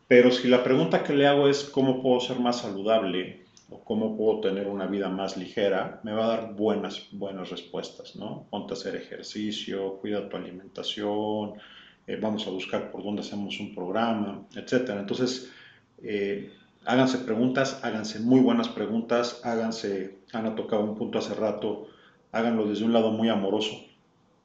[0.09, 4.17] Pero si la pregunta que le hago es cómo puedo ser más saludable o cómo
[4.17, 8.47] puedo tener una vida más ligera, me va a dar buenas, buenas respuestas, ¿no?
[8.51, 11.55] Ponte a hacer ejercicio, cuida tu alimentación,
[12.07, 14.91] eh, vamos a buscar por dónde hacemos un programa, etc.
[14.99, 15.51] Entonces,
[16.03, 16.53] eh,
[16.85, 21.89] háganse preguntas, háganse muy buenas preguntas, háganse, han tocado un punto hace rato,
[22.33, 23.77] háganlo desde un lado muy amoroso,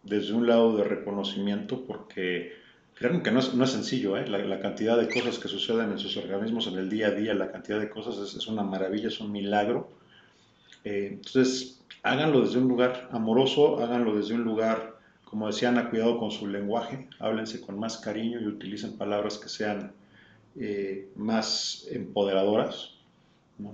[0.03, 2.53] desde un lado de reconocimiento, porque
[2.97, 4.27] Créanme que no es, no es sencillo, ¿eh?
[4.27, 7.51] la, cantidad de cosas que suceden en sus organismos en el día a día, la
[7.51, 9.91] cantidad de cosas es, una maravilla, es un milagro.
[10.83, 16.17] Eh, entonces, háganlo desde un lugar amoroso, háganlo desde un lugar, como decían, a cuidado
[16.17, 19.91] con su lenguaje, háblense con más cariño y utilicen palabras que sean
[20.59, 22.93] eh, más empoderadoras.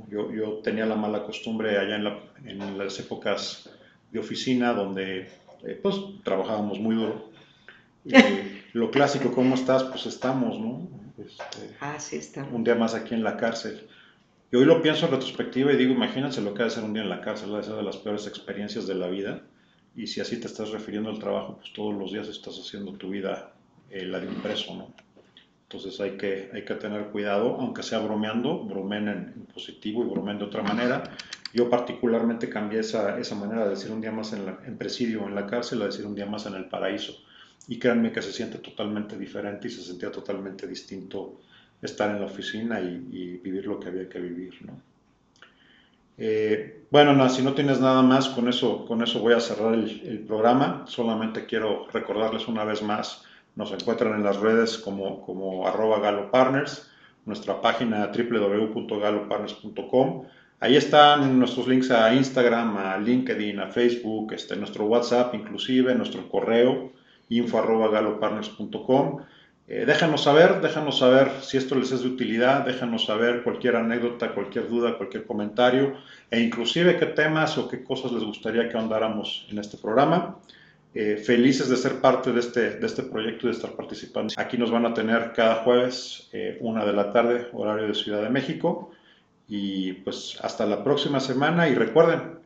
[0.09, 3.69] Yo, yo, tenía la mala costumbre allá en, la, en las épocas
[4.11, 5.27] de oficina donde
[5.63, 7.33] eh, pues trabajábamos muy duro
[8.73, 9.83] lo clásico, ¿cómo estás?
[9.83, 10.87] Pues estamos, ¿no?
[11.17, 12.53] Este, ah, sí, estamos.
[12.53, 13.87] Un día más aquí en la cárcel.
[14.51, 16.93] Y hoy lo pienso en retrospectiva y digo, imagínense lo que ha de ser un
[16.93, 19.41] día en la cárcel, ha de ser de las peores experiencias de la vida.
[19.95, 23.09] Y si así te estás refiriendo al trabajo, pues todos los días estás haciendo tu
[23.09, 23.53] vida
[23.89, 24.93] eh, la de un preso, ¿no?
[25.73, 30.37] Entonces hay que, hay que tener cuidado, aunque sea bromeando, bromen en, positivo y bromen
[30.37, 31.03] de otra manera.
[31.53, 35.27] Yo particularmente cambié esa, esa manera de decir un día más en, en presidio o
[35.27, 37.13] en la cárcel a decir un día más en el paraíso
[37.67, 41.39] y créanme que se siente totalmente diferente y se sentía totalmente distinto
[41.81, 44.81] estar en la oficina y, vivir lo que había que vivir, ¿no?
[46.17, 50.23] Eh, bueno, si no tienes nada más, con eso, con eso voy a cerrar el,
[50.27, 50.85] programa.
[50.87, 53.22] Solamente quiero recordarles una vez más,
[53.55, 56.89] nos encuentran en las redes como, como arroba galopartners,
[57.25, 60.23] nuestra página www.galopartners.com.
[60.59, 66.29] Ahí están nuestros links a Instagram, a LinkedIn, a Facebook, este, nuestro WhatsApp inclusive, nuestro
[66.29, 66.91] correo
[67.29, 69.21] info.galopartners.com.
[69.67, 74.33] Eh, déjanos saber, déjanos saber si esto les es de utilidad, déjanos saber cualquier anécdota,
[74.33, 75.95] cualquier duda, cualquier comentario
[76.29, 80.39] e inclusive qué temas o qué cosas les gustaría que andáramos en este programa.
[80.95, 84.33] Eh, felices de ser parte de este, de este proyecto y de estar participando.
[84.37, 88.21] Aquí nos van a tener cada jueves, eh, una de la tarde, horario de Ciudad
[88.21, 88.91] de México.
[89.47, 92.41] Y pues hasta la próxima semana y recuerden,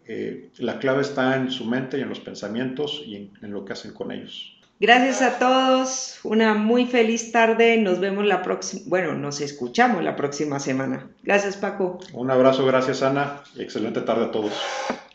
[0.57, 3.93] la clave está en su mente y en los pensamientos y en lo que hacen
[3.93, 4.57] con ellos.
[4.79, 10.15] Gracias a todos, una muy feliz tarde, nos vemos la próxima, bueno, nos escuchamos la
[10.15, 11.09] próxima semana.
[11.23, 11.99] Gracias Paco.
[12.13, 14.53] Un abrazo, gracias Ana, excelente tarde a todos.